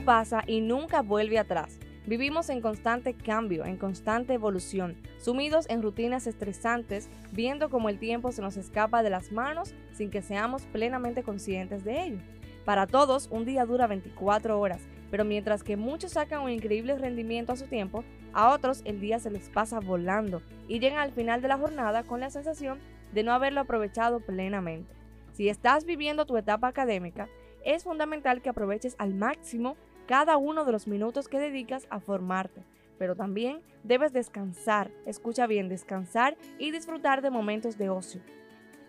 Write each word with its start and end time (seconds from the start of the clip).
pasa 0.00 0.42
y 0.46 0.60
nunca 0.60 1.02
vuelve 1.02 1.38
atrás. 1.38 1.78
Vivimos 2.06 2.50
en 2.50 2.60
constante 2.60 3.14
cambio, 3.14 3.64
en 3.64 3.76
constante 3.76 4.34
evolución, 4.34 4.96
sumidos 5.18 5.68
en 5.68 5.82
rutinas 5.82 6.28
estresantes, 6.28 7.08
viendo 7.32 7.68
cómo 7.68 7.88
el 7.88 7.98
tiempo 7.98 8.30
se 8.30 8.42
nos 8.42 8.56
escapa 8.56 9.02
de 9.02 9.10
las 9.10 9.32
manos 9.32 9.74
sin 9.92 10.10
que 10.10 10.22
seamos 10.22 10.62
plenamente 10.66 11.24
conscientes 11.24 11.84
de 11.84 12.04
ello. 12.04 12.18
Para 12.64 12.86
todos, 12.86 13.28
un 13.32 13.44
día 13.44 13.66
dura 13.66 13.88
24 13.88 14.60
horas, 14.60 14.80
pero 15.10 15.24
mientras 15.24 15.64
que 15.64 15.76
muchos 15.76 16.12
sacan 16.12 16.42
un 16.42 16.50
increíble 16.50 16.96
rendimiento 16.96 17.52
a 17.52 17.56
su 17.56 17.66
tiempo, 17.66 18.04
a 18.32 18.50
otros 18.50 18.82
el 18.84 19.00
día 19.00 19.18
se 19.18 19.30
les 19.30 19.48
pasa 19.48 19.80
volando 19.80 20.42
y 20.68 20.78
llegan 20.78 21.00
al 21.00 21.12
final 21.12 21.42
de 21.42 21.48
la 21.48 21.58
jornada 21.58 22.04
con 22.04 22.20
la 22.20 22.30
sensación 22.30 22.78
de 23.12 23.22
no 23.24 23.32
haberlo 23.32 23.60
aprovechado 23.60 24.20
plenamente. 24.20 24.94
Si 25.32 25.48
estás 25.48 25.84
viviendo 25.84 26.24
tu 26.24 26.36
etapa 26.36 26.68
académica, 26.68 27.28
es 27.64 27.84
fundamental 27.84 28.42
que 28.42 28.48
aproveches 28.48 28.94
al 28.98 29.14
máximo 29.14 29.76
cada 30.06 30.36
uno 30.36 30.64
de 30.64 30.72
los 30.72 30.86
minutos 30.86 31.28
que 31.28 31.38
dedicas 31.38 31.86
a 31.90 32.00
formarte, 32.00 32.62
pero 32.98 33.16
también 33.16 33.60
debes 33.82 34.12
descansar, 34.12 34.90
escucha 35.04 35.46
bien, 35.46 35.68
descansar 35.68 36.36
y 36.58 36.70
disfrutar 36.70 37.22
de 37.22 37.30
momentos 37.30 37.76
de 37.76 37.90
ocio. 37.90 38.20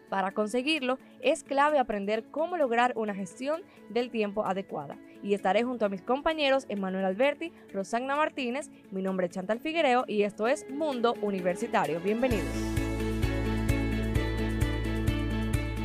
Para 0.10 0.32
conseguirlo, 0.32 1.00
es 1.22 1.44
clave 1.44 1.80
aprender 1.80 2.24
cómo 2.32 2.56
lograr 2.56 2.94
una 2.96 3.14
gestión 3.14 3.62
del 3.90 4.10
tiempo 4.10 4.46
adecuada. 4.46 4.98
Y 5.22 5.34
estaré 5.34 5.64
junto 5.64 5.86
a 5.86 5.90
mis 5.90 6.02
compañeros 6.02 6.66
Emanuel 6.70 7.04
Alberti, 7.04 7.52
Rosagna 7.74 8.16
Martínez, 8.16 8.70
mi 8.92 9.02
nombre 9.02 9.26
es 9.26 9.34
Chantal 9.34 9.60
Figuereo 9.60 10.06
y 10.08 10.24
esto 10.24 10.48
es 10.48 10.70
Mundo 10.70 11.16
Universitario. 11.22 12.00
Bienvenidos. 12.00 12.77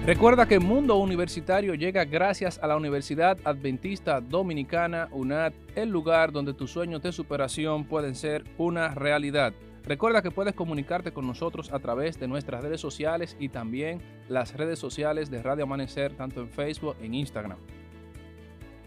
Recuerda 0.05 0.49
que 0.49 0.59
Mundo 0.59 0.97
Universitario 0.97 1.75
llega 1.75 2.05
gracias 2.05 2.59
a 2.61 2.67
la 2.67 2.77
Universidad 2.77 3.39
Adventista 3.45 4.21
Dominicana, 4.21 5.09
UNAD, 5.13 5.53
el 5.77 5.91
lugar 5.91 6.33
donde 6.33 6.55
tus 6.55 6.73
sueños 6.73 7.03
de 7.03 7.13
superación 7.13 7.85
pueden 7.85 8.17
ser 8.17 8.43
una 8.59 8.97
realidad. 8.97 9.55
Recuerda 9.85 10.21
que 10.21 10.33
puedes 10.33 10.55
comunicarte 10.55 11.13
con 11.13 11.25
nosotros 11.29 11.73
a 11.73 11.79
través 11.79 12.19
de 12.19 12.27
nuestras 12.27 12.65
redes 12.65 12.81
sociales 12.81 13.37
y 13.39 13.49
también 13.49 14.03
las 14.29 14.55
redes 14.57 14.81
sociales 14.81 15.31
de 15.31 15.41
Radio 15.41 15.65
Amanecer, 15.65 16.17
tanto 16.17 16.41
en 16.41 16.49
Facebook 16.49 16.97
e 17.01 17.07
Instagram. 17.07 17.59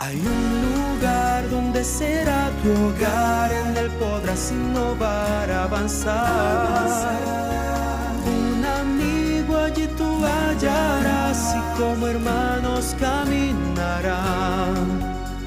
Hay 0.00 0.16
un 0.16 0.96
lugar 0.96 1.48
donde 1.48 1.84
será 1.84 2.50
tu 2.62 2.70
hogar, 2.70 3.52
en 3.52 3.76
él 3.76 3.90
podrás 3.98 4.52
innovar, 4.52 5.50
avanzar. 5.50 7.18
Un 7.26 7.43
como 11.78 12.06
hermanos 12.06 12.94
caminarán. 12.98 14.74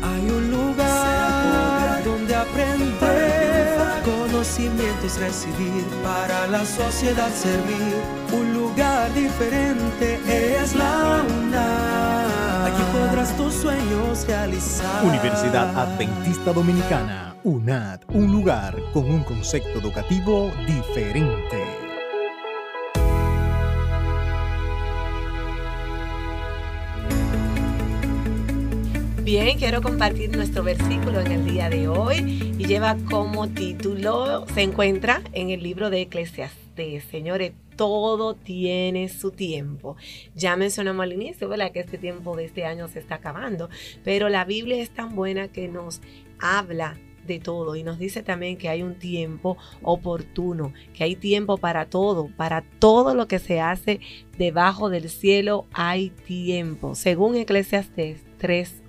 Hay 0.03 0.29
un 0.29 0.51
lugar 0.51 2.03
donde 2.03 2.35
aprender, 2.35 3.77
conocimientos 4.03 5.17
recibir, 5.19 5.85
para 6.03 6.47
la 6.47 6.65
sociedad 6.65 7.29
servir. 7.33 7.95
Un 8.31 8.53
lugar 8.53 9.13
diferente 9.13 10.19
es 10.61 10.75
la 10.75 11.23
UNAM. 11.27 12.27
Aquí 12.65 12.83
podrás 12.91 13.35
tus 13.37 13.53
sueños 13.53 14.25
realizar. 14.27 15.03
Universidad 15.03 15.75
Adventista 15.77 16.51
Dominicana, 16.53 17.35
UNAD, 17.43 18.01
un 18.09 18.31
lugar 18.31 18.75
con 18.93 19.09
un 19.09 19.23
concepto 19.23 19.79
educativo 19.79 20.51
diferente. 20.65 21.76
Bien, 29.27 29.57
quiero 29.57 29.81
compartir 29.81 30.33
nuestro 30.33 30.63
versículo 30.63 31.19
en 31.19 31.29
el 31.33 31.43
día 31.43 31.69
de 31.69 31.89
hoy 31.89 32.55
y 32.57 32.65
lleva 32.65 32.95
como 33.11 33.49
título, 33.49 34.45
se 34.53 34.61
encuentra 34.61 35.21
en 35.33 35.49
el 35.49 35.61
libro 35.61 35.89
de 35.89 36.03
Eclesiastes. 36.03 37.03
Señores, 37.11 37.51
todo 37.75 38.35
tiene 38.35 39.09
su 39.09 39.31
tiempo. 39.31 39.97
Ya 40.33 40.55
mencionamos 40.55 41.03
al 41.03 41.11
inicio, 41.11 41.49
¿verdad? 41.49 41.73
Que 41.73 41.81
este 41.81 41.97
tiempo 41.97 42.37
de 42.37 42.45
este 42.45 42.63
año 42.63 42.87
se 42.87 42.99
está 42.99 43.15
acabando, 43.15 43.69
pero 44.05 44.29
la 44.29 44.45
Biblia 44.45 44.81
es 44.81 44.91
tan 44.91 45.13
buena 45.13 45.49
que 45.49 45.67
nos 45.67 45.99
habla 46.39 46.97
de 47.25 47.39
todo 47.39 47.75
y 47.75 47.83
nos 47.83 47.99
dice 47.99 48.23
también 48.23 48.55
que 48.55 48.69
hay 48.69 48.81
un 48.81 48.95
tiempo 48.95 49.57
oportuno, 49.81 50.71
que 50.93 51.03
hay 51.03 51.17
tiempo 51.17 51.57
para 51.57 51.87
todo, 51.87 52.29
para 52.37 52.61
todo 52.79 53.13
lo 53.13 53.27
que 53.27 53.39
se 53.39 53.59
hace 53.59 53.99
debajo 54.37 54.89
del 54.89 55.09
cielo 55.09 55.65
hay 55.73 56.11
tiempo, 56.11 56.95
según 56.95 57.35
Eclesiastes 57.35 58.21
3 58.37 58.86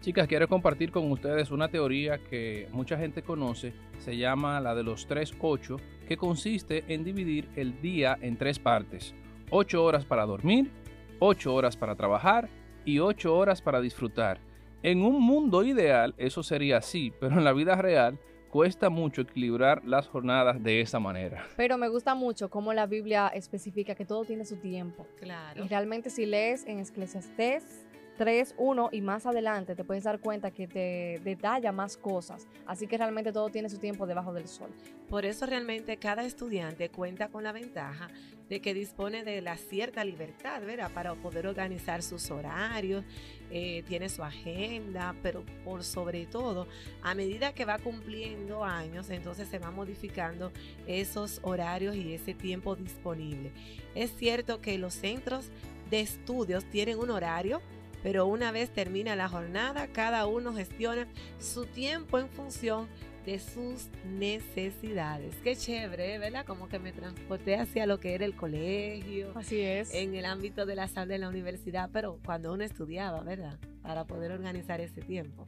Chicas, 0.00 0.28
quiero 0.28 0.48
compartir 0.48 0.90
con 0.90 1.10
ustedes 1.10 1.50
una 1.50 1.68
teoría 1.68 2.18
que 2.18 2.68
mucha 2.72 2.96
gente 2.96 3.22
conoce, 3.22 3.74
se 3.98 4.16
llama 4.16 4.60
la 4.60 4.74
de 4.74 4.82
los 4.82 5.08
3-8, 5.08 5.78
que 6.06 6.16
consiste 6.16 6.84
en 6.88 7.04
dividir 7.04 7.48
el 7.56 7.80
día 7.82 8.16
en 8.20 8.38
tres 8.38 8.58
partes. 8.58 9.14
8 9.50 9.82
horas 9.82 10.04
para 10.04 10.24
dormir, 10.24 10.70
8 11.18 11.54
horas 11.54 11.76
para 11.76 11.96
trabajar 11.96 12.48
y 12.84 13.00
8 13.00 13.36
horas 13.36 13.60
para 13.60 13.80
disfrutar. 13.80 14.40
En 14.82 15.02
un 15.02 15.20
mundo 15.20 15.64
ideal 15.64 16.14
eso 16.16 16.42
sería 16.42 16.78
así, 16.78 17.12
pero 17.18 17.36
en 17.36 17.44
la 17.44 17.52
vida 17.52 17.74
real 17.74 18.18
cuesta 18.48 18.88
mucho 18.88 19.22
equilibrar 19.22 19.84
las 19.84 20.06
jornadas 20.06 20.62
de 20.62 20.80
esa 20.80 20.98
manera. 20.98 21.44
Pero 21.56 21.76
me 21.76 21.88
gusta 21.88 22.14
mucho 22.14 22.48
cómo 22.48 22.72
la 22.72 22.86
Biblia 22.86 23.28
especifica 23.28 23.94
que 23.94 24.04
todo 24.04 24.24
tiene 24.24 24.44
su 24.44 24.56
tiempo. 24.56 25.06
Claro. 25.18 25.64
Y 25.64 25.68
realmente 25.68 26.10
si 26.10 26.24
lees 26.24 26.64
en 26.66 26.78
Eclesiastés 26.78 27.84
3, 28.18 28.56
1 28.58 28.88
y 28.90 29.00
más 29.00 29.26
adelante 29.26 29.76
te 29.76 29.84
puedes 29.84 30.02
dar 30.02 30.18
cuenta 30.18 30.50
que 30.50 30.66
te 30.66 31.20
detalla 31.22 31.70
más 31.70 31.96
cosas. 31.96 32.48
Así 32.66 32.88
que 32.88 32.98
realmente 32.98 33.32
todo 33.32 33.48
tiene 33.48 33.70
su 33.70 33.78
tiempo 33.78 34.08
debajo 34.08 34.32
del 34.32 34.48
sol. 34.48 34.70
Por 35.08 35.24
eso 35.24 35.46
realmente 35.46 35.96
cada 35.98 36.24
estudiante 36.24 36.90
cuenta 36.90 37.28
con 37.28 37.44
la 37.44 37.52
ventaja 37.52 38.08
de 38.48 38.60
que 38.60 38.74
dispone 38.74 39.22
de 39.22 39.40
la 39.40 39.56
cierta 39.56 40.02
libertad, 40.04 40.60
¿verdad? 40.62 40.90
Para 40.92 41.14
poder 41.14 41.46
organizar 41.46 42.02
sus 42.02 42.30
horarios, 42.32 43.04
eh, 43.52 43.84
tiene 43.86 44.08
su 44.08 44.24
agenda, 44.24 45.14
pero 45.22 45.44
por 45.64 45.84
sobre 45.84 46.26
todo, 46.26 46.66
a 47.02 47.14
medida 47.14 47.54
que 47.54 47.64
va 47.64 47.78
cumpliendo 47.78 48.64
años, 48.64 49.10
entonces 49.10 49.48
se 49.48 49.60
va 49.60 49.70
modificando 49.70 50.50
esos 50.88 51.38
horarios 51.42 51.94
y 51.94 52.14
ese 52.14 52.34
tiempo 52.34 52.74
disponible. 52.74 53.52
Es 53.94 54.10
cierto 54.16 54.60
que 54.60 54.76
los 54.76 54.94
centros 54.94 55.50
de 55.88 56.00
estudios 56.00 56.64
tienen 56.64 56.98
un 56.98 57.10
horario 57.10 57.62
pero 58.02 58.26
una 58.26 58.52
vez 58.52 58.70
termina 58.70 59.16
la 59.16 59.28
jornada, 59.28 59.88
cada 59.88 60.26
uno 60.26 60.52
gestiona 60.52 61.06
su 61.38 61.66
tiempo 61.66 62.18
en 62.18 62.28
función 62.28 62.88
de 63.28 63.38
sus 63.38 63.88
necesidades. 64.06 65.34
Qué 65.44 65.54
chévere, 65.54 66.18
¿verdad? 66.18 66.46
Como 66.46 66.68
que 66.68 66.78
me 66.78 66.92
transporté 66.92 67.56
hacia 67.56 67.84
lo 67.84 68.00
que 68.00 68.14
era 68.14 68.24
el 68.24 68.34
colegio. 68.34 69.32
Así 69.34 69.60
es. 69.60 69.92
En 69.92 70.14
el 70.14 70.24
ámbito 70.24 70.64
de 70.64 70.74
la 70.74 70.88
sala 70.88 71.06
de 71.06 71.18
la 71.18 71.28
universidad, 71.28 71.90
pero 71.92 72.18
cuando 72.24 72.52
uno 72.54 72.64
estudiaba, 72.64 73.22
¿verdad? 73.22 73.58
Para 73.82 74.06
poder 74.06 74.32
organizar 74.32 74.80
ese 74.80 75.02
tiempo. 75.02 75.44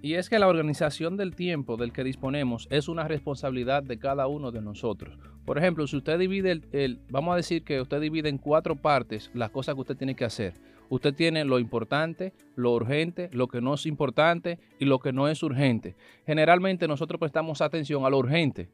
Y 0.00 0.14
es 0.14 0.30
que 0.30 0.38
la 0.38 0.48
organización 0.48 1.16
del 1.16 1.34
tiempo 1.34 1.76
del 1.76 1.92
que 1.92 2.04
disponemos 2.04 2.68
es 2.70 2.88
una 2.88 3.08
responsabilidad 3.08 3.82
de 3.82 3.98
cada 3.98 4.26
uno 4.28 4.52
de 4.52 4.62
nosotros. 4.62 5.18
Por 5.44 5.58
ejemplo, 5.58 5.86
si 5.86 5.96
usted 5.96 6.18
divide 6.18 6.52
el, 6.52 6.64
el, 6.72 7.00
vamos 7.10 7.32
a 7.34 7.36
decir 7.36 7.64
que 7.64 7.80
usted 7.80 8.00
divide 8.00 8.28
en 8.28 8.38
cuatro 8.38 8.76
partes 8.76 9.30
las 9.34 9.50
cosas 9.50 9.74
que 9.74 9.80
usted 9.80 9.96
tiene 9.96 10.14
que 10.14 10.24
hacer. 10.24 10.54
Usted 10.88 11.14
tiene 11.14 11.44
lo 11.44 11.58
importante, 11.58 12.32
lo 12.56 12.72
urgente, 12.72 13.28
lo 13.32 13.48
que 13.48 13.60
no 13.60 13.74
es 13.74 13.86
importante 13.86 14.58
y 14.78 14.84
lo 14.84 14.98
que 14.98 15.12
no 15.12 15.28
es 15.28 15.42
urgente. 15.42 15.96
Generalmente 16.26 16.88
nosotros 16.88 17.18
prestamos 17.20 17.60
atención 17.60 18.04
a 18.04 18.10
lo 18.10 18.18
urgente 18.18 18.68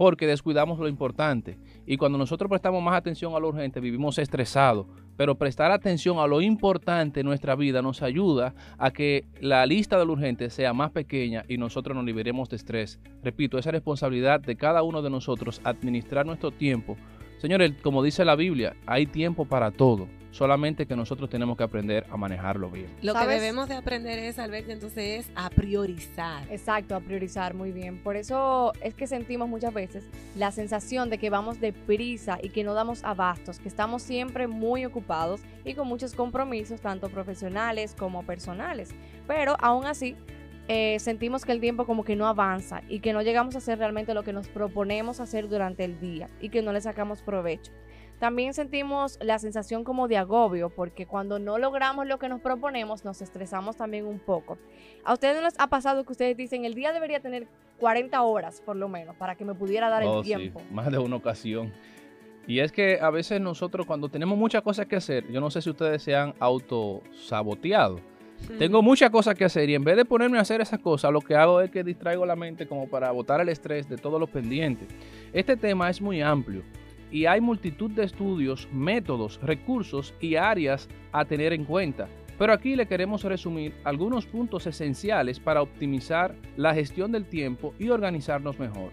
porque 0.00 0.26
descuidamos 0.26 0.78
lo 0.78 0.88
importante. 0.88 1.58
Y 1.84 1.98
cuando 1.98 2.16
nosotros 2.16 2.48
prestamos 2.48 2.82
más 2.82 2.94
atención 2.94 3.34
a 3.34 3.38
lo 3.38 3.48
urgente, 3.48 3.80
vivimos 3.80 4.16
estresados. 4.16 4.86
Pero 5.18 5.34
prestar 5.34 5.70
atención 5.72 6.18
a 6.18 6.26
lo 6.26 6.40
importante 6.40 7.20
en 7.20 7.26
nuestra 7.26 7.54
vida 7.54 7.82
nos 7.82 8.00
ayuda 8.00 8.54
a 8.78 8.92
que 8.92 9.26
la 9.42 9.66
lista 9.66 9.98
de 9.98 10.06
lo 10.06 10.14
urgente 10.14 10.48
sea 10.48 10.72
más 10.72 10.90
pequeña 10.92 11.44
y 11.48 11.58
nosotros 11.58 11.94
nos 11.94 12.06
liberemos 12.06 12.48
de 12.48 12.56
estrés. 12.56 12.98
Repito, 13.22 13.58
esa 13.58 13.72
responsabilidad 13.72 14.40
de 14.40 14.56
cada 14.56 14.82
uno 14.82 15.02
de 15.02 15.10
nosotros 15.10 15.60
administrar 15.64 16.24
nuestro 16.24 16.50
tiempo. 16.50 16.96
Señores, 17.40 17.72
como 17.82 18.02
dice 18.02 18.22
la 18.22 18.36
Biblia, 18.36 18.76
hay 18.84 19.06
tiempo 19.06 19.46
para 19.46 19.70
todo 19.70 20.08
solamente 20.30 20.86
que 20.86 20.94
nosotros 20.94 21.28
tenemos 21.30 21.56
que 21.56 21.64
aprender 21.64 22.06
a 22.10 22.16
manejarlo 22.16 22.70
bien. 22.70 22.88
Lo 23.02 23.14
que 23.14 23.26
debemos 23.26 23.68
de 23.68 23.74
aprender 23.74 24.18
es, 24.18 24.38
Alberto, 24.38 24.72
entonces 24.72 25.26
es 25.26 25.32
a 25.34 25.48
priorizar. 25.50 26.46
Exacto, 26.50 26.94
a 26.94 27.00
priorizar 27.00 27.54
muy 27.54 27.72
bien. 27.72 28.02
Por 28.02 28.16
eso 28.16 28.72
es 28.82 28.94
que 28.94 29.06
sentimos 29.06 29.48
muchas 29.48 29.72
veces 29.72 30.04
la 30.36 30.52
sensación 30.52 31.08
de 31.10 31.16
que 31.16 31.30
vamos 31.30 31.60
deprisa 31.60 32.38
y 32.42 32.50
que 32.50 32.62
no 32.62 32.74
damos 32.74 33.02
abastos, 33.04 33.58
que 33.58 33.68
estamos 33.68 34.02
siempre 34.02 34.46
muy 34.46 34.84
ocupados 34.84 35.40
y 35.64 35.74
con 35.74 35.88
muchos 35.88 36.14
compromisos, 36.14 36.80
tanto 36.80 37.08
profesionales 37.08 37.96
como 37.98 38.22
personales. 38.22 38.90
Pero 39.26 39.56
aún 39.60 39.86
así, 39.86 40.14
eh, 40.72 41.00
sentimos 41.00 41.44
que 41.44 41.50
el 41.50 41.58
tiempo 41.60 41.84
como 41.84 42.04
que 42.04 42.14
no 42.14 42.28
avanza 42.28 42.82
y 42.88 43.00
que 43.00 43.12
no 43.12 43.22
llegamos 43.22 43.56
a 43.56 43.58
hacer 43.58 43.76
realmente 43.80 44.14
lo 44.14 44.22
que 44.22 44.32
nos 44.32 44.46
proponemos 44.46 45.18
hacer 45.18 45.48
durante 45.48 45.82
el 45.84 45.98
día 45.98 46.28
y 46.40 46.48
que 46.48 46.62
no 46.62 46.72
le 46.72 46.80
sacamos 46.80 47.22
provecho. 47.22 47.72
También 48.20 48.54
sentimos 48.54 49.18
la 49.20 49.40
sensación 49.40 49.82
como 49.82 50.06
de 50.06 50.16
agobio, 50.16 50.70
porque 50.70 51.06
cuando 51.06 51.40
no 51.40 51.58
logramos 51.58 52.06
lo 52.06 52.20
que 52.20 52.28
nos 52.28 52.40
proponemos, 52.40 53.04
nos 53.04 53.20
estresamos 53.20 53.76
también 53.78 54.06
un 54.06 54.20
poco. 54.20 54.58
¿A 55.04 55.12
ustedes 55.14 55.34
no 55.34 55.42
les 55.42 55.58
ha 55.58 55.66
pasado 55.66 56.04
que 56.04 56.12
ustedes 56.12 56.36
dicen, 56.36 56.64
el 56.64 56.74
día 56.74 56.92
debería 56.92 57.18
tener 57.18 57.48
40 57.80 58.22
horas 58.22 58.60
por 58.60 58.76
lo 58.76 58.88
menos, 58.88 59.16
para 59.16 59.34
que 59.34 59.44
me 59.44 59.54
pudiera 59.54 59.88
dar 59.88 60.02
el 60.02 60.08
Oh, 60.08 60.22
tiempo? 60.22 60.60
sí, 60.60 60.66
más 60.72 60.88
de 60.92 60.98
una 60.98 61.16
ocasión. 61.16 61.72
Y 62.46 62.60
es 62.60 62.70
que 62.70 63.00
a 63.00 63.10
veces 63.10 63.40
nosotros 63.40 63.86
cuando 63.86 64.08
tenemos 64.08 64.38
muchas 64.38 64.62
cosas 64.62 64.86
que 64.86 64.94
hacer, 64.94 65.26
yo 65.32 65.40
no 65.40 65.50
sé 65.50 65.62
si 65.62 65.70
ustedes 65.70 66.00
se 66.00 66.14
han 66.14 66.32
autosaboteado. 66.38 68.00
Tengo 68.58 68.82
muchas 68.82 69.10
cosas 69.10 69.34
que 69.34 69.44
hacer 69.44 69.70
y 69.70 69.74
en 69.74 69.84
vez 69.84 69.96
de 69.96 70.04
ponerme 70.04 70.38
a 70.38 70.42
hacer 70.42 70.60
esas 70.60 70.80
cosas, 70.80 71.12
lo 71.12 71.20
que 71.20 71.34
hago 71.34 71.60
es 71.60 71.70
que 71.70 71.84
distraigo 71.84 72.26
la 72.26 72.36
mente 72.36 72.66
como 72.66 72.88
para 72.88 73.10
botar 73.10 73.40
el 73.40 73.48
estrés 73.48 73.88
de 73.88 73.96
todos 73.96 74.20
los 74.20 74.28
pendientes. 74.28 74.88
Este 75.32 75.56
tema 75.56 75.88
es 75.88 76.00
muy 76.00 76.20
amplio 76.20 76.62
y 77.10 77.26
hay 77.26 77.40
multitud 77.40 77.90
de 77.90 78.04
estudios, 78.04 78.68
métodos, 78.72 79.40
recursos 79.42 80.14
y 80.20 80.36
áreas 80.36 80.88
a 81.12 81.24
tener 81.24 81.52
en 81.52 81.64
cuenta. 81.64 82.08
Pero 82.38 82.52
aquí 82.52 82.74
le 82.74 82.86
queremos 82.86 83.22
resumir 83.24 83.74
algunos 83.84 84.26
puntos 84.26 84.66
esenciales 84.66 85.38
para 85.38 85.60
optimizar 85.60 86.34
la 86.56 86.72
gestión 86.72 87.12
del 87.12 87.26
tiempo 87.26 87.74
y 87.78 87.90
organizarnos 87.90 88.58
mejor. 88.58 88.92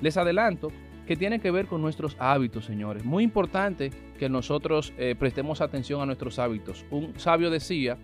Les 0.00 0.16
adelanto 0.16 0.72
que 1.06 1.16
tiene 1.16 1.38
que 1.38 1.50
ver 1.50 1.66
con 1.66 1.82
nuestros 1.82 2.16
hábitos, 2.18 2.64
señores. 2.64 3.04
Muy 3.04 3.22
importante 3.22 3.90
que 4.18 4.28
nosotros 4.28 4.92
eh, 4.98 5.14
prestemos 5.18 5.60
atención 5.60 6.00
a 6.00 6.06
nuestros 6.06 6.38
hábitos. 6.38 6.84
Un 6.90 7.18
sabio 7.18 7.50
decía, 7.50 7.98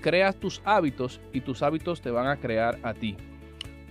creas 0.00 0.36
tus 0.36 0.62
hábitos 0.64 1.20
y 1.32 1.40
tus 1.40 1.62
hábitos 1.62 2.00
te 2.00 2.10
van 2.10 2.26
a 2.26 2.36
crear 2.36 2.78
a 2.82 2.94
ti. 2.94 3.16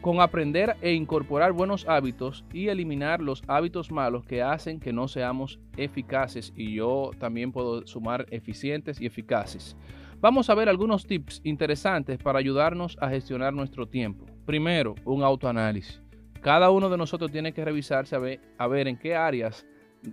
Con 0.01 0.21
aprender 0.21 0.77
e 0.81 0.94
incorporar 0.94 1.51
buenos 1.51 1.88
hábitos 1.88 2.45
y 2.54 2.68
eliminar 2.68 3.21
los 3.21 3.44
hábitos 3.48 3.92
malos 3.92 4.25
que 4.25 4.42
hacen 4.42 4.80
que 4.80 4.94
no 4.94 5.07
seamos 5.07 5.59
eficaces 5.75 6.54
y 6.56 6.75
yo 6.75 7.12
también 7.19 7.51
puedo 7.51 7.86
sumar 7.88 8.25
eficientes 8.30 9.01
y 9.01 9.06
eficaces. 9.06 9.75
Vamos 10.19 10.50
a 10.50 10.56
ver 10.56 10.69
algunos 10.69 11.06
tips 11.06 11.42
interesantes 11.44 12.18
para 12.18 12.39
ayudarnos 12.39 12.98
a 13.01 13.10
gestionar 13.10 13.53
nuestro 13.53 13.88
tiempo. 13.88 14.25
Primero, 14.45 14.95
un 15.03 15.24
autoanálisis. 15.24 16.01
Cada 16.42 16.71
uno 16.71 16.89
de 16.89 16.98
nosotros 16.98 17.31
tiene 17.31 17.53
que 17.53 17.65
revisarse 17.65 18.15
a 18.15 18.19
ver, 18.19 18.39
a 18.57 18.68
ver 18.68 18.88
en 18.88 18.98
qué 18.98 19.15
áreas 19.15 19.65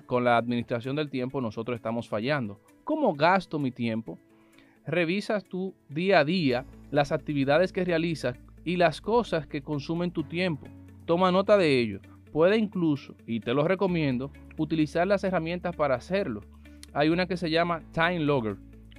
con 0.07 0.25
la 0.25 0.37
administración 0.37 0.97
del 0.97 1.11
tiempo 1.11 1.41
nosotros 1.41 1.77
estamos 1.77 2.09
fallando. 2.09 2.61
¿Cómo 2.85 3.15
gasto 3.15 3.59
mi 3.59 3.71
tiempo? 3.71 4.19
Revisas 4.87 5.45
tu 5.45 5.75
día 5.89 6.21
a 6.21 6.25
día 6.25 6.67
las 6.91 7.11
actividades 7.11 7.73
que 7.73 7.85
realizas 7.85 8.37
y 8.65 8.77
las 8.77 9.01
cosas 9.01 9.47
que 9.47 9.63
consumen 9.63 10.11
tu 10.11 10.25
tiempo. 10.25 10.67
Toma 11.07 11.33
nota 11.33 11.57
de 11.57 11.81
ello. 11.81 12.01
Puede 12.33 12.59
incluso, 12.59 13.15
y 13.27 13.41
te 13.41 13.55
lo 13.55 13.67
recomiendo, 13.67 14.31
utilizar 14.59 15.07
las 15.07 15.25
herramientas 15.25 15.75
para 15.75 15.95
hacerlo. 15.95 16.43
Hay 16.93 17.09
una 17.09 17.27
que 17.27 17.37
se 17.37 17.51
llama 17.51 17.83
Time 17.93 18.21
Logger 18.21 18.57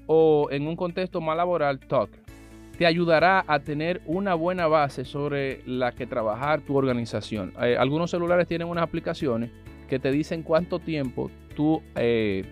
o 0.07 0.47
en 0.51 0.67
un 0.67 0.75
contexto 0.75 1.21
más 1.21 1.37
laboral, 1.37 1.79
Talk. 1.79 2.09
Te 2.77 2.85
ayudará 2.85 3.43
a 3.47 3.59
tener 3.59 4.01
una 4.05 4.33
buena 4.33 4.67
base 4.67 5.05
sobre 5.05 5.61
la 5.65 5.91
que 5.93 6.05
trabajar 6.05 6.61
tu 6.61 6.75
organización. 6.75 7.53
Eh, 7.61 7.77
algunos 7.77 8.11
celulares 8.11 8.47
tienen 8.47 8.67
unas 8.67 8.83
aplicaciones 8.83 9.49
que 9.87 9.99
te 9.99 10.11
dicen 10.11 10.43
cuánto 10.43 10.79
tiempo 10.79 11.31
tú, 11.55 11.81
eh, 11.95 12.43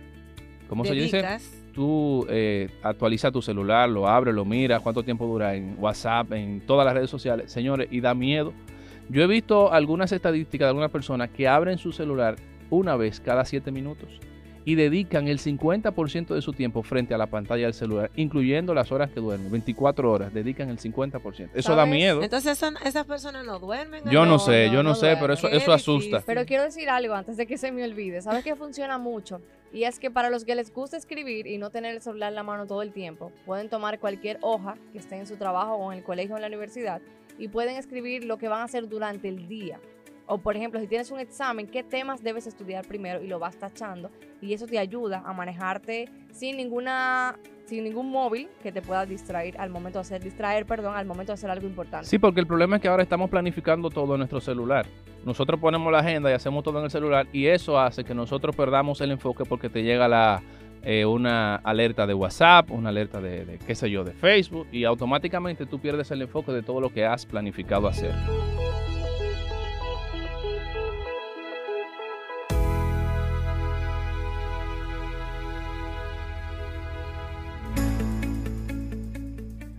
¿cómo 0.70 0.86
se 0.86 0.94
dice? 0.94 1.24
Tú 1.74 2.26
eh, 2.30 2.70
actualizas 2.84 3.32
tu 3.32 3.42
celular, 3.42 3.90
lo 3.90 4.08
abres, 4.08 4.36
lo 4.36 4.46
miras, 4.46 4.82
cuánto 4.82 5.04
tiempo 5.04 5.26
dura 5.26 5.56
en 5.56 5.76
WhatsApp, 5.80 6.32
en 6.34 6.62
todas 6.62 6.86
las 6.86 6.94
redes 6.94 7.10
sociales. 7.10 7.52
Señores, 7.52 7.88
y 7.92 8.00
da 8.00 8.14
miedo. 8.14 8.54
Yo 9.10 9.24
he 9.24 9.28
visto 9.28 9.72
algunas 9.74 10.12
estadísticas 10.12 10.66
de 10.66 10.70
algunas 10.70 10.92
personas 10.92 11.30
que 11.30 11.48
abren 11.48 11.78
su 11.78 11.92
celular 11.92 12.36
una 12.70 12.96
vez 12.96 13.20
cada 13.20 13.44
7 13.44 13.72
minutos 13.72 14.20
y 14.66 14.76
dedican 14.76 15.28
el 15.28 15.40
50% 15.40 16.34
de 16.34 16.42
su 16.42 16.54
tiempo 16.54 16.84
frente 16.84 17.14
a 17.14 17.18
la 17.18 17.28
pantalla 17.28 17.66
del 17.66 17.74
celular, 17.74 18.12
incluyendo 18.16 18.74
las 18.74 18.92
horas 18.92 19.12
que 19.12 19.20
duermen. 19.20 19.52
24 19.52 20.12
horas, 20.12 20.34
dedican 20.34 20.70
el 20.70 20.78
50%. 20.78 21.50
Eso 21.54 21.76
da 21.76 21.86
miedo. 21.86 22.24
Entonces 22.24 22.58
son, 22.58 22.76
esas 22.86 23.06
personas 23.06 23.46
no 23.46 23.60
duermen. 23.60 24.04
Yo 24.06 24.26
no 24.26 24.34
¿no? 24.34 24.40
sé, 24.40 24.70
yo 24.72 24.84
no, 24.84 24.90
no 24.90 24.96
sé, 24.96 25.18
pero 25.20 25.34
eso, 25.34 25.48
eso 25.50 25.74
asusta. 25.74 26.18
difícil. 26.18 26.24
Pero 26.26 26.46
quiero 26.46 26.64
decir 26.64 26.90
algo 26.90 27.14
antes 27.14 27.38
de 27.38 27.46
que 27.46 27.58
se 27.58 27.72
me 27.72 27.84
olvide. 27.84 28.22
¿Sabes 28.22 28.44
qué 28.44 28.56
funciona 28.56 28.98
mucho? 28.98 29.42
Y 29.72 29.86
es 29.86 30.00
que 30.00 30.12
para 30.12 30.30
los 30.30 30.46
que 30.46 30.56
les 30.56 30.72
gusta 30.72 30.98
escribir 30.98 31.48
y 31.48 31.58
no 31.58 31.72
tener 31.72 31.96
el 31.96 32.02
celular 32.02 32.30
en 32.30 32.36
la 32.36 32.44
mano 32.44 32.68
todo 32.68 32.84
el 32.84 32.94
tiempo, 32.94 33.32
pueden 33.46 33.70
tomar 33.70 34.00
cualquier 34.00 34.38
hoja 34.42 34.76
que 34.92 35.00
esté 35.00 35.18
en 35.18 35.26
su 35.26 35.36
trabajo 35.36 35.74
o 35.76 35.92
en 35.92 35.98
el 35.98 36.04
colegio 36.04 36.36
o 36.36 36.38
en 36.38 36.44
la 36.44 36.48
universidad 36.48 37.02
y 37.40 37.48
pueden 37.48 37.78
escribir 37.78 38.24
lo 38.24 38.38
que 38.38 38.48
van 38.48 38.62
a 38.62 38.64
hacer 38.66 38.88
durante 38.88 39.28
el 39.28 39.48
día. 39.48 39.80
O 40.34 40.40
por 40.40 40.58
ejemplo, 40.58 40.80
si 40.80 40.88
tienes 40.88 41.12
un 41.12 41.20
examen, 41.20 41.68
qué 41.68 41.84
temas 41.84 42.24
debes 42.24 42.48
estudiar 42.48 42.88
primero 42.88 43.22
y 43.22 43.28
lo 43.28 43.38
vas 43.38 43.56
tachando 43.56 44.10
y 44.42 44.54
eso 44.54 44.66
te 44.66 44.80
ayuda 44.80 45.22
a 45.24 45.32
manejarte 45.32 46.10
sin 46.32 46.58
ninguna 46.58 47.38
sin 47.66 47.84
ningún 47.84 48.10
móvil 48.10 48.50
que 48.64 48.72
te 48.72 48.82
pueda 48.82 49.06
distraer 49.06 49.56
al 49.62 49.70
momento 49.70 50.00
de 50.00 50.02
hacer 50.02 50.24
distraer, 50.24 50.66
perdón, 50.66 50.96
al 50.96 51.06
momento 51.06 51.32
de 51.32 51.36
hacer 51.36 51.52
algo 51.52 51.68
importante. 51.68 52.08
Sí, 52.08 52.18
porque 52.18 52.40
el 52.40 52.48
problema 52.48 52.78
es 52.78 52.82
que 52.82 52.88
ahora 52.88 53.04
estamos 53.04 53.30
planificando 53.30 53.92
todo 53.92 54.16
en 54.16 54.22
nuestro 54.22 54.42
celular. 54.42 54.88
Nosotros 55.24 55.60
ponemos 55.60 55.92
la 55.92 56.00
agenda 56.00 56.32
y 56.32 56.34
hacemos 56.34 56.64
todo 56.64 56.80
en 56.80 56.86
el 56.86 56.90
celular 56.90 57.28
y 57.32 57.46
eso 57.46 57.80
hace 57.80 58.04
que 58.04 58.16
nosotros 58.16 58.56
perdamos 58.56 59.02
el 59.02 59.12
enfoque 59.12 59.46
porque 59.46 59.70
te 59.70 59.84
llega 59.84 60.08
la, 60.08 60.42
eh, 60.82 61.06
una 61.06 61.58
alerta 61.58 62.08
de 62.08 62.16
WhatsApp, 62.16 62.72
una 62.72 62.90
alerta 62.90 63.22
de, 63.22 63.46
de, 63.46 63.60
qué 63.60 63.76
sé 63.76 63.92
yo, 63.92 64.04
de 64.04 64.14
Facebook 64.14 64.66
y 64.72 64.86
automáticamente 64.86 65.68
tú 65.68 65.78
pierdes 65.78 66.10
el 66.10 66.24
enfoque 66.24 66.52
de 66.52 66.64
todo 66.64 66.82
lo 66.82 66.90
que 66.90 67.06
has 67.06 67.24
planificado 67.28 67.88
hacer. 67.88 68.16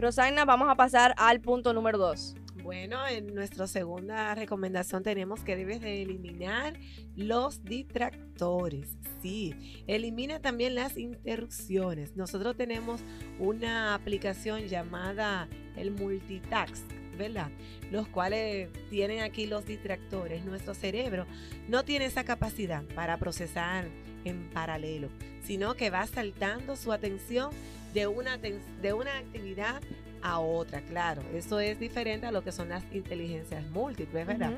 Rosaina, 0.04 0.44
vamos 0.44 0.68
a 0.68 0.74
pasar 0.74 1.14
al 1.16 1.40
punto 1.40 1.72
número 1.72 1.96
dos. 1.96 2.34
Bueno, 2.62 3.08
en 3.08 3.34
nuestra 3.34 3.66
segunda 3.66 4.34
recomendación 4.34 5.02
tenemos 5.02 5.40
que 5.40 5.56
debes 5.56 5.80
de 5.80 6.02
eliminar 6.02 6.78
los 7.16 7.64
distractores. 7.64 8.98
Sí, 9.22 9.82
elimina 9.86 10.40
también 10.40 10.74
las 10.74 10.98
interrupciones. 10.98 12.16
Nosotros 12.16 12.54
tenemos 12.54 13.00
una 13.38 13.94
aplicación 13.94 14.68
llamada 14.68 15.48
el 15.74 15.90
Multitask, 15.90 16.84
¿verdad? 17.16 17.48
Los 17.90 18.06
cuales 18.06 18.68
tienen 18.90 19.20
aquí 19.22 19.46
los 19.46 19.64
distractores. 19.64 20.44
Nuestro 20.44 20.74
cerebro 20.74 21.24
no 21.66 21.82
tiene 21.86 22.04
esa 22.04 22.24
capacidad 22.24 22.84
para 22.94 23.16
procesar 23.16 23.88
en 24.26 24.50
paralelo, 24.50 25.08
sino 25.44 25.76
que 25.76 25.88
va 25.88 26.06
saltando 26.06 26.76
su 26.76 26.92
atención 26.92 27.52
de 27.94 28.06
una, 28.06 28.36
de 28.36 28.92
una 28.92 29.18
actividad 29.18 29.80
a 30.20 30.40
otra, 30.40 30.80
claro. 30.82 31.22
Eso 31.34 31.60
es 31.60 31.78
diferente 31.78 32.26
a 32.26 32.32
lo 32.32 32.42
que 32.42 32.50
son 32.50 32.70
las 32.70 32.82
inteligencias 32.92 33.64
múltiples, 33.70 34.26
¿verdad? 34.26 34.52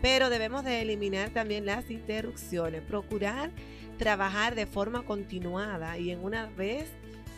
Pero 0.00 0.30
debemos 0.30 0.64
de 0.64 0.82
eliminar 0.82 1.30
también 1.30 1.64
las 1.64 1.90
interrupciones, 1.90 2.82
procurar 2.82 3.50
trabajar 3.98 4.54
de 4.56 4.66
forma 4.66 5.04
continuada 5.04 5.96
y 5.96 6.10
en 6.10 6.24
una 6.24 6.46
vez 6.46 6.90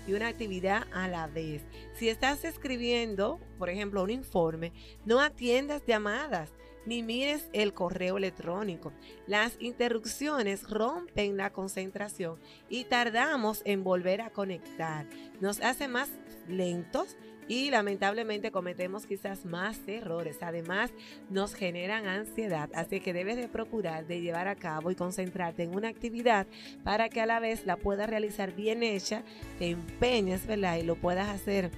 y 0.07 0.15
una 0.15 0.29
actividad 0.29 0.87
a 0.93 1.09
la 1.09 1.27
vez. 1.27 1.63
Si 1.95 2.09
estás 2.09 2.45
escribiendo, 2.45 3.39
por 3.59 3.69
ejemplo, 3.69 4.03
un 4.03 4.11
informe, 4.11 4.73
no 5.05 5.21
atiendas 5.21 5.83
llamadas 5.87 6.51
ni 6.87 7.03
mires 7.03 7.49
el 7.53 7.73
correo 7.73 8.19
electrónico. 8.19 8.93
Las 9.27 9.57
interrupciones 9.61 10.69
rompen 10.69 11.37
la 11.37 11.51
concentración 11.51 12.39
y 12.69 12.85
tardamos 12.85 13.63
en 13.65 13.85
volver 13.85 14.21
a 14.21 14.31
conectar. 14.31 15.07
Nos 15.41 15.61
hace 15.61 15.89
más 15.89 16.11
lentos 16.49 17.17
y 17.49 17.71
lamentablemente 17.71 18.51
cometemos 18.51 19.07
quizás 19.07 19.45
más 19.45 19.79
errores. 19.87 20.39
Además, 20.43 20.93
nos 21.31 21.55
generan 21.55 22.07
ansiedad, 22.07 22.71
así 22.75 23.01
que 23.01 23.13
debes 23.13 23.37
de 23.37 23.49
procurar 23.49 24.07
de 24.07 24.21
llevar 24.21 24.49
a 24.49 24.57
cabo 24.57 24.91
y 24.91 24.95
concentrarte 24.95 25.63
en 25.63 25.75
una 25.75 25.89
actividad 25.89 26.47
para 26.83 27.09
que 27.09 27.21
a 27.21 27.27
la 27.27 27.41
vez 27.41 27.67
la 27.67 27.77
puedas 27.77 28.09
realizar 28.09 28.55
bien 28.55 28.83
hecha, 28.83 29.23
te 29.59 29.71
empeñes, 29.71 30.47
¿verdad? 30.47 30.79
Y 30.79 30.83
lo 30.85 30.97
puedas 30.97 31.29
hacer 31.29 31.71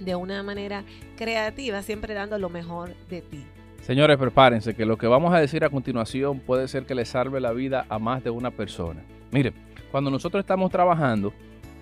de 0.00 0.14
una 0.14 0.42
manera 0.42 0.84
creativa, 1.16 1.82
siempre 1.82 2.14
dando 2.14 2.38
lo 2.38 2.48
mejor 2.48 2.96
de 3.08 3.22
ti. 3.22 3.44
Señores, 3.88 4.18
prepárense 4.18 4.74
que 4.74 4.84
lo 4.84 4.98
que 4.98 5.06
vamos 5.06 5.32
a 5.32 5.40
decir 5.40 5.64
a 5.64 5.70
continuación 5.70 6.40
puede 6.40 6.68
ser 6.68 6.84
que 6.84 6.94
le 6.94 7.06
salve 7.06 7.40
la 7.40 7.52
vida 7.52 7.86
a 7.88 7.98
más 7.98 8.22
de 8.22 8.28
una 8.28 8.50
persona. 8.50 9.02
Mire, 9.30 9.54
cuando 9.90 10.10
nosotros 10.10 10.42
estamos 10.42 10.70
trabajando 10.70 11.32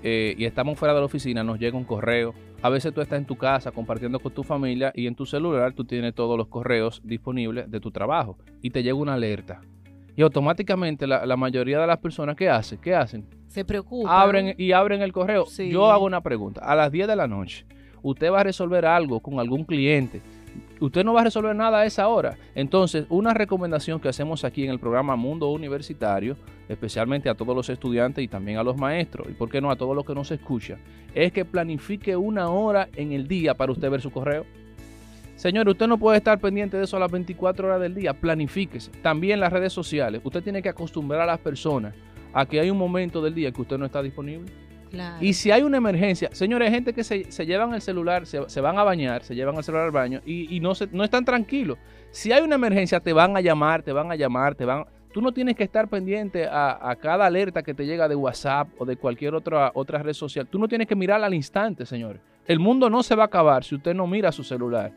eh, 0.04 0.32
y 0.38 0.44
estamos 0.44 0.78
fuera 0.78 0.94
de 0.94 1.00
la 1.00 1.06
oficina, 1.06 1.42
nos 1.42 1.58
llega 1.58 1.76
un 1.76 1.82
correo. 1.82 2.32
A 2.62 2.68
veces 2.68 2.94
tú 2.94 3.00
estás 3.00 3.18
en 3.18 3.24
tu 3.24 3.34
casa 3.34 3.72
compartiendo 3.72 4.20
con 4.20 4.32
tu 4.32 4.44
familia 4.44 4.92
y 4.94 5.08
en 5.08 5.16
tu 5.16 5.26
celular 5.26 5.72
tú 5.72 5.84
tienes 5.84 6.14
todos 6.14 6.38
los 6.38 6.46
correos 6.46 7.00
disponibles 7.02 7.68
de 7.68 7.80
tu 7.80 7.90
trabajo 7.90 8.38
y 8.62 8.70
te 8.70 8.84
llega 8.84 8.94
una 8.94 9.14
alerta. 9.14 9.60
Y 10.14 10.22
automáticamente 10.22 11.08
la, 11.08 11.36
mayoría 11.36 11.80
de 11.80 11.88
las 11.88 11.98
personas, 11.98 12.36
¿qué 12.36 12.48
hacen? 12.48 12.78
¿Qué 12.78 12.94
hacen? 12.94 13.26
Se 13.48 13.64
preocupan. 13.64 14.14
Abren 14.16 14.54
y 14.56 14.70
abren 14.70 15.02
el 15.02 15.12
correo. 15.12 15.44
Yo 15.58 15.90
hago 15.90 16.04
una 16.04 16.20
pregunta. 16.20 16.60
A 16.64 16.76
las 16.76 16.92
10 16.92 17.08
de 17.08 17.16
la 17.16 17.26
noche, 17.26 17.66
usted 18.00 18.30
va 18.30 18.42
a 18.42 18.44
resolver 18.44 18.86
algo 18.86 19.18
con 19.18 19.40
algún 19.40 19.64
cliente 19.64 20.22
usted 20.80 21.04
no 21.04 21.14
va 21.14 21.22
a 21.22 21.24
resolver 21.24 21.54
nada 21.54 21.80
a 21.80 21.86
esa 21.86 22.08
hora. 22.08 22.36
Entonces, 22.54 23.06
una 23.08 23.34
recomendación 23.34 24.00
que 24.00 24.08
hacemos 24.08 24.44
aquí 24.44 24.64
en 24.64 24.70
el 24.70 24.78
programa 24.78 25.16
Mundo 25.16 25.50
Universitario, 25.50 26.36
especialmente 26.68 27.28
a 27.28 27.34
todos 27.34 27.54
los 27.54 27.68
estudiantes 27.68 28.24
y 28.24 28.28
también 28.28 28.58
a 28.58 28.62
los 28.62 28.76
maestros, 28.76 29.28
y 29.30 29.32
por 29.32 29.48
qué 29.48 29.60
no 29.60 29.70
a 29.70 29.76
todos 29.76 29.94
los 29.94 30.04
que 30.04 30.14
nos 30.14 30.30
escuchan, 30.30 30.78
es 31.14 31.32
que 31.32 31.44
planifique 31.44 32.16
una 32.16 32.48
hora 32.48 32.88
en 32.94 33.12
el 33.12 33.26
día 33.28 33.54
para 33.54 33.72
usted 33.72 33.90
ver 33.90 34.00
su 34.00 34.10
correo. 34.10 34.44
Señor, 35.36 35.68
usted 35.68 35.86
no 35.86 35.98
puede 35.98 36.18
estar 36.18 36.38
pendiente 36.38 36.78
de 36.78 36.84
eso 36.84 36.96
a 36.96 37.00
las 37.00 37.12
24 37.12 37.68
horas 37.68 37.80
del 37.80 37.94
día, 37.94 38.14
planifíquese. 38.14 38.90
También 39.02 39.38
las 39.38 39.52
redes 39.52 39.72
sociales, 39.72 40.22
usted 40.24 40.42
tiene 40.42 40.62
que 40.62 40.70
acostumbrar 40.70 41.20
a 41.20 41.26
las 41.26 41.38
personas 41.38 41.94
a 42.32 42.46
que 42.46 42.60
hay 42.60 42.70
un 42.70 42.78
momento 42.78 43.22
del 43.22 43.34
día 43.34 43.52
que 43.52 43.60
usted 43.60 43.78
no 43.78 43.86
está 43.86 44.02
disponible. 44.02 44.50
Y 45.20 45.32
si 45.32 45.50
hay 45.50 45.62
una 45.62 45.76
emergencia, 45.76 46.30
señores, 46.32 46.66
hay 46.66 46.74
gente 46.74 46.92
que 46.92 47.04
se, 47.04 47.24
llevan 47.46 47.74
el 47.74 47.82
celular, 47.82 48.26
se, 48.26 48.60
van 48.60 48.78
a 48.78 48.84
bañar, 48.84 49.22
se 49.22 49.34
llevan 49.34 49.56
el 49.56 49.64
celular 49.64 49.86
al 49.86 49.92
baño 49.92 50.20
y, 50.24 50.60
no, 50.60 50.74
se, 50.74 50.88
no 50.92 51.04
están 51.04 51.24
tranquilos. 51.24 51.78
Si 52.10 52.32
hay 52.32 52.42
una 52.42 52.54
emergencia, 52.54 53.00
te 53.00 53.12
van 53.12 53.36
a 53.36 53.40
llamar, 53.40 53.82
te 53.82 53.92
van 53.92 54.10
a 54.10 54.16
llamar, 54.16 54.54
te 54.54 54.64
van... 54.64 54.84
Tú 55.12 55.22
no 55.22 55.32
tienes 55.32 55.56
que 55.56 55.64
estar 55.64 55.88
pendiente 55.88 56.46
a, 56.46 56.94
cada 57.00 57.26
alerta 57.26 57.62
que 57.62 57.72
te 57.72 57.86
llega 57.86 58.06
de 58.06 58.14
WhatsApp 58.14 58.68
o 58.78 58.84
de 58.84 58.96
cualquier 58.96 59.34
otra, 59.34 59.70
otra 59.74 60.02
red 60.02 60.12
social. 60.12 60.46
Tú 60.46 60.58
no 60.58 60.68
tienes 60.68 60.86
que 60.86 60.94
mirar 60.94 61.22
al 61.22 61.32
instante, 61.32 61.86
señores. 61.86 62.20
El 62.46 62.60
mundo 62.60 62.90
no 62.90 63.02
se 63.02 63.14
va 63.14 63.24
a 63.24 63.26
acabar 63.26 63.64
si 63.64 63.74
usted 63.74 63.94
no 63.94 64.06
mira 64.06 64.30
su 64.30 64.44
celular. 64.44 64.92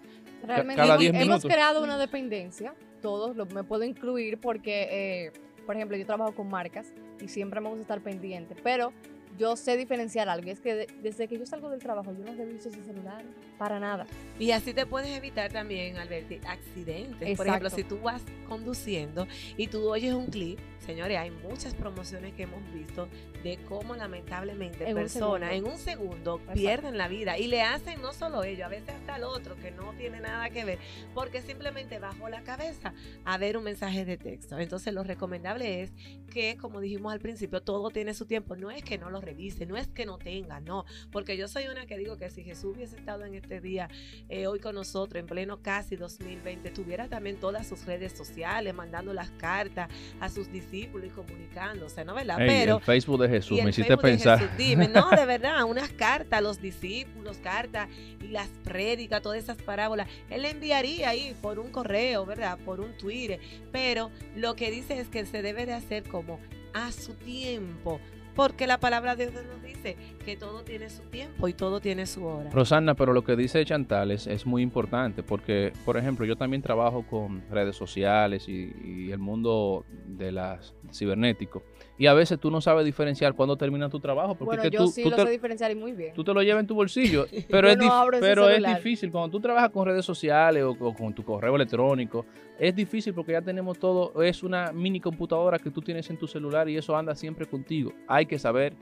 Realmente 0.45 1.21
hemos 1.21 1.43
creado 1.43 1.83
una 1.83 1.97
dependencia, 1.97 2.73
todos, 3.01 3.35
lo, 3.35 3.45
me 3.47 3.63
puedo 3.63 3.83
incluir 3.83 4.39
porque, 4.39 4.87
eh, 4.91 5.31
por 5.65 5.75
ejemplo, 5.75 5.97
yo 5.97 6.05
trabajo 6.05 6.33
con 6.33 6.49
marcas 6.49 6.93
y 7.21 7.27
siempre 7.27 7.59
me 7.61 7.69
gusta 7.69 7.81
estar 7.81 8.01
pendiente, 8.01 8.55
pero 8.63 8.93
yo 9.39 9.55
sé 9.55 9.77
diferenciar 9.77 10.29
algo. 10.29 10.51
Es 10.51 10.60
que 10.60 10.88
desde 11.01 11.27
que 11.27 11.39
yo 11.39 11.46
salgo 11.46 11.69
del 11.69 11.79
trabajo, 11.79 12.13
yo 12.13 12.25
no 12.25 12.36
reviso 12.36 12.69
ese 12.69 12.84
celular 12.84 13.24
para 13.58 13.79
nada. 13.79 14.05
Y 14.38 14.51
así 14.51 14.74
te 14.74 14.86
puedes 14.86 15.10
evitar 15.17 15.51
también, 15.51 15.98
Alberti, 15.98 16.39
accidentes. 16.46 17.38
Por 17.38 17.48
ejemplo, 17.48 17.69
si 17.69 17.84
tú 17.84 18.00
vas 18.00 18.22
conduciendo 18.48 19.27
y 19.58 19.67
tú 19.67 19.89
oyes 19.89 20.13
un 20.13 20.27
clip, 20.27 20.60
señores, 20.86 21.17
hay 21.17 21.31
muchas 21.31 21.74
promociones 21.74 22.33
que 22.33 22.43
hemos 22.43 22.62
visto 22.74 23.07
de 23.43 23.57
cómo 23.67 23.95
lamentablemente 23.95 24.93
personas 24.93 25.53
en 25.53 25.65
un 25.65 25.77
segundo 25.77 26.39
pierden 26.53 26.98
la 26.98 27.07
vida 27.07 27.38
y 27.38 27.48
le 27.48 27.62
hacen 27.62 28.01
no 28.01 28.13
solo 28.13 28.43
ellos, 28.43 28.65
a 28.65 28.69
veces 28.69 28.89
hasta 28.89 29.17
el 29.17 29.24
otro 29.24 29.55
que 29.57 29.71
no 29.71 29.93
tiene 29.93 30.19
nada 30.19 30.50
que 30.50 30.65
ver, 30.65 30.79
porque 31.13 31.41
simplemente 31.41 32.00
bajó 32.00 32.29
la 32.29 32.41
cabeza 32.43 32.93
a 33.25 33.38
ver 33.38 33.57
un 33.57 33.63
mensaje 33.63 34.05
de 34.05 34.17
texto. 34.17 34.57
Entonces 34.57 34.93
lo 34.93 35.03
recomendable 35.03 35.81
es 35.81 35.91
que, 36.31 36.57
como 36.57 36.79
dijimos 36.79 37.13
al 37.13 37.19
principio, 37.19 37.62
todo 37.62 37.89
tiene 37.89 38.13
su 38.13 38.25
tiempo. 38.25 38.55
No 38.55 38.71
es 38.71 38.83
que 38.83 38.98
no 38.98 39.09
lo 39.09 39.21
revise, 39.21 39.65
no 39.65 39.77
es 39.77 39.88
que 39.88 40.05
no 40.05 40.17
tenga, 40.17 40.59
no, 40.59 40.86
porque 41.12 41.38
yo 41.38 41.48
soy 41.48 41.67
una 41.67 41.86
que 41.86 41.98
digo 41.98 42.17
que 42.17 42.29
si 42.29 42.43
Jesús 42.43 42.75
hubiese 42.75 42.98
estado 42.98 43.25
en 43.25 43.36
este 43.36 43.62
día 43.62 43.89
eh, 44.27 44.48
hoy 44.48 44.59
con 44.59 44.75
nosotros, 44.75 45.19
en 45.19 45.27
pleno 45.27 45.62
casi 45.62 45.95
2020, 45.95 46.71
tuviera 46.71 47.07
también 47.07 47.39
todas 47.39 47.67
sus 47.67 47.86
redes 47.86 48.13
sociales, 48.13 48.74
mandando 48.74 49.13
las 49.13 49.29
cartas 49.31 49.89
a 50.19 50.29
sus 50.29 50.51
discípulos 50.51 50.68
y 50.71 51.09
comunicándose, 51.09 52.05
¿no? 52.05 52.13
¿Verdad? 52.13 52.38
Pero 52.38 52.77
el 52.77 52.83
Facebook 52.83 53.21
de 53.21 53.29
Jesús, 53.29 53.61
me 53.61 53.69
hiciste 53.69 53.97
pensar. 53.97 54.55
dime, 54.57 54.88
no, 54.88 55.09
de 55.09 55.25
verdad, 55.25 55.63
unas 55.63 55.89
cartas 55.89 56.39
a 56.39 56.41
los 56.41 56.61
discípulos, 56.61 57.38
cartas 57.38 57.89
y 58.21 58.27
las 58.27 58.47
prédicas, 58.63 59.21
todas 59.21 59.39
esas 59.39 59.57
parábolas, 59.57 60.07
él 60.29 60.43
le 60.43 60.51
enviaría 60.51 61.09
ahí 61.09 61.35
por 61.41 61.59
un 61.59 61.71
correo, 61.71 62.25
¿verdad? 62.25 62.57
Por 62.65 62.79
un 62.79 62.97
Twitter, 62.97 63.39
pero 63.71 64.11
lo 64.35 64.55
que 64.55 64.71
dice 64.71 64.99
es 64.99 65.07
que 65.07 65.25
se 65.25 65.41
debe 65.41 65.65
de 65.65 65.73
hacer 65.73 66.03
como 66.03 66.39
a 66.73 66.91
su 66.91 67.13
tiempo, 67.13 67.99
porque 68.39 68.67
la 68.67 68.79
palabra 68.79 69.17
de 69.17 69.31
Dios 69.31 69.43
nos 69.43 69.62
dice 69.62 69.98
que 70.24 70.38
todo 70.38 70.63
tiene 70.63 70.89
su 70.89 71.01
tiempo 71.10 71.50
y 71.50 71.53
todo 71.53 71.81
tiene 71.81 72.05
su 72.05 72.25
hora. 72.25 72.50
Rosana, 72.51 72.96
pero 72.96 73.12
lo 73.12 73.22
que 73.25 73.36
dice 73.36 73.65
Chantal 73.65 74.12
es, 74.12 74.46
muy 74.46 74.63
importante 74.63 75.24
porque, 75.24 75.74
por 75.84 75.98
ejemplo, 75.98 76.25
yo 76.25 76.38
también 76.38 76.62
trabajo 76.62 77.05
con 77.05 77.43
redes 77.50 77.75
sociales 77.75 78.48
y, 78.48 78.74
y 78.81 79.12
el 79.12 79.19
mundo 79.19 79.84
de 80.08 80.31
las 80.31 80.74
cibernético. 80.93 81.63
Y 81.99 82.07
a 82.07 82.13
veces 82.13 82.39
tú 82.39 82.49
no 82.49 82.61
sabes 82.61 82.85
diferenciar 82.85 83.33
cuándo 83.33 83.57
termina 83.57 83.89
tu 83.89 83.99
trabajo. 83.99 84.33
Porque 84.33 84.55
bueno, 84.55 84.71
yo 84.71 84.87
sí 84.87 85.03
lo 85.03 85.17
sé 85.17 85.31
diferenciar 85.31 85.69
y 85.69 85.75
muy 85.75 85.91
bien. 85.91 86.13
Tú 86.13 86.23
te 86.23 86.33
lo 86.33 86.41
llevas 86.41 86.61
en 86.61 86.67
tu 86.67 86.73
bolsillo. 86.73 87.25
Pero, 87.49 87.67
es, 87.67 87.77
pero 88.21 88.49
es 88.49 88.63
difícil. 88.63 89.11
Cuando 89.11 89.29
tú 89.29 89.41
trabajas 89.41 89.69
con 89.69 89.85
redes 89.85 90.05
sociales 90.05 90.63
o, 90.63 90.93
con 90.93 91.13
tu 91.13 91.23
correo 91.23 91.55
electrónico, 91.55 92.25
es 92.57 92.73
difícil 92.73 93.13
porque 93.13 93.33
ya 93.33 93.41
tenemos 93.41 93.77
todo. 93.77 94.23
Es 94.23 94.43
una 94.43 94.71
mini 94.71 95.01
computadora 95.01 95.59
que 95.59 95.71
tú 95.71 95.81
tienes 95.81 96.09
en 96.09 96.17
tu 96.17 96.25
celular 96.25 96.69
y 96.69 96.77
eso 96.77 96.95
anda 96.95 97.13
siempre 97.15 97.45
contigo. 97.45 97.91
Hay 98.07 98.25
que 98.25 98.39
saber 98.39 98.73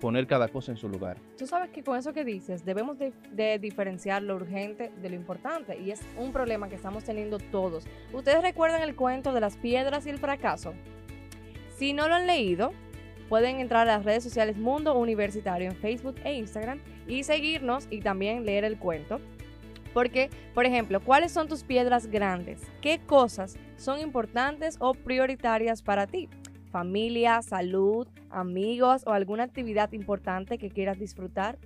poner 0.00 0.26
cada 0.26 0.48
cosa 0.48 0.72
en 0.72 0.78
su 0.78 0.88
lugar. 0.88 1.18
Tú 1.36 1.46
sabes 1.46 1.70
que 1.70 1.82
con 1.82 1.98
eso 1.98 2.14
que 2.14 2.24
dices, 2.24 2.64
debemos 2.64 2.98
de, 2.98 3.12
de, 3.32 3.58
diferenciar 3.58 4.22
lo 4.22 4.36
urgente 4.36 4.90
de 5.02 5.10
lo 5.10 5.16
importante 5.16 5.78
y 5.78 5.90
es 5.90 6.00
un 6.16 6.32
problema 6.32 6.70
que 6.70 6.76
estamos 6.76 7.04
teniendo 7.04 7.38
todos. 7.38 7.84
¿Ustedes 8.12 8.40
recuerdan 8.40 8.82
el 8.82 8.96
cuento 8.96 9.32
de 9.32 9.40
las 9.40 9.56
piedras 9.58 10.06
y 10.06 10.10
el 10.10 10.18
fracaso? 10.18 10.72
Si 11.82 11.92
no 11.92 12.06
lo 12.06 12.14
han 12.14 12.28
leído, 12.28 12.72
pueden 13.28 13.58
entrar 13.58 13.88
a 13.88 13.96
las 13.96 14.04
redes 14.04 14.22
sociales 14.22 14.56
Mundo 14.56 14.96
Universitario 14.96 15.68
en 15.68 15.74
Facebook 15.74 16.14
e 16.22 16.34
Instagram 16.34 16.80
y 17.08 17.24
seguirnos 17.24 17.88
y 17.90 17.98
también 18.02 18.46
leer 18.46 18.62
el 18.62 18.78
cuento. 18.78 19.20
Porque, 19.92 20.30
por 20.54 20.64
ejemplo, 20.64 21.00
¿cuáles 21.00 21.32
son 21.32 21.48
tus 21.48 21.64
piedras 21.64 22.06
grandes? 22.06 22.60
¿Qué 22.80 23.00
cosas 23.04 23.56
son 23.76 23.98
importantes 23.98 24.76
o 24.78 24.94
prioritarias 24.94 25.82
para 25.82 26.06
ti? 26.06 26.28
Familia, 26.70 27.42
salud, 27.42 28.06
amigos 28.30 29.02
o 29.04 29.10
alguna 29.10 29.42
actividad 29.42 29.90
importante 29.90 30.58
que 30.58 30.70
quieras 30.70 31.00
disfrutar. 31.00 31.58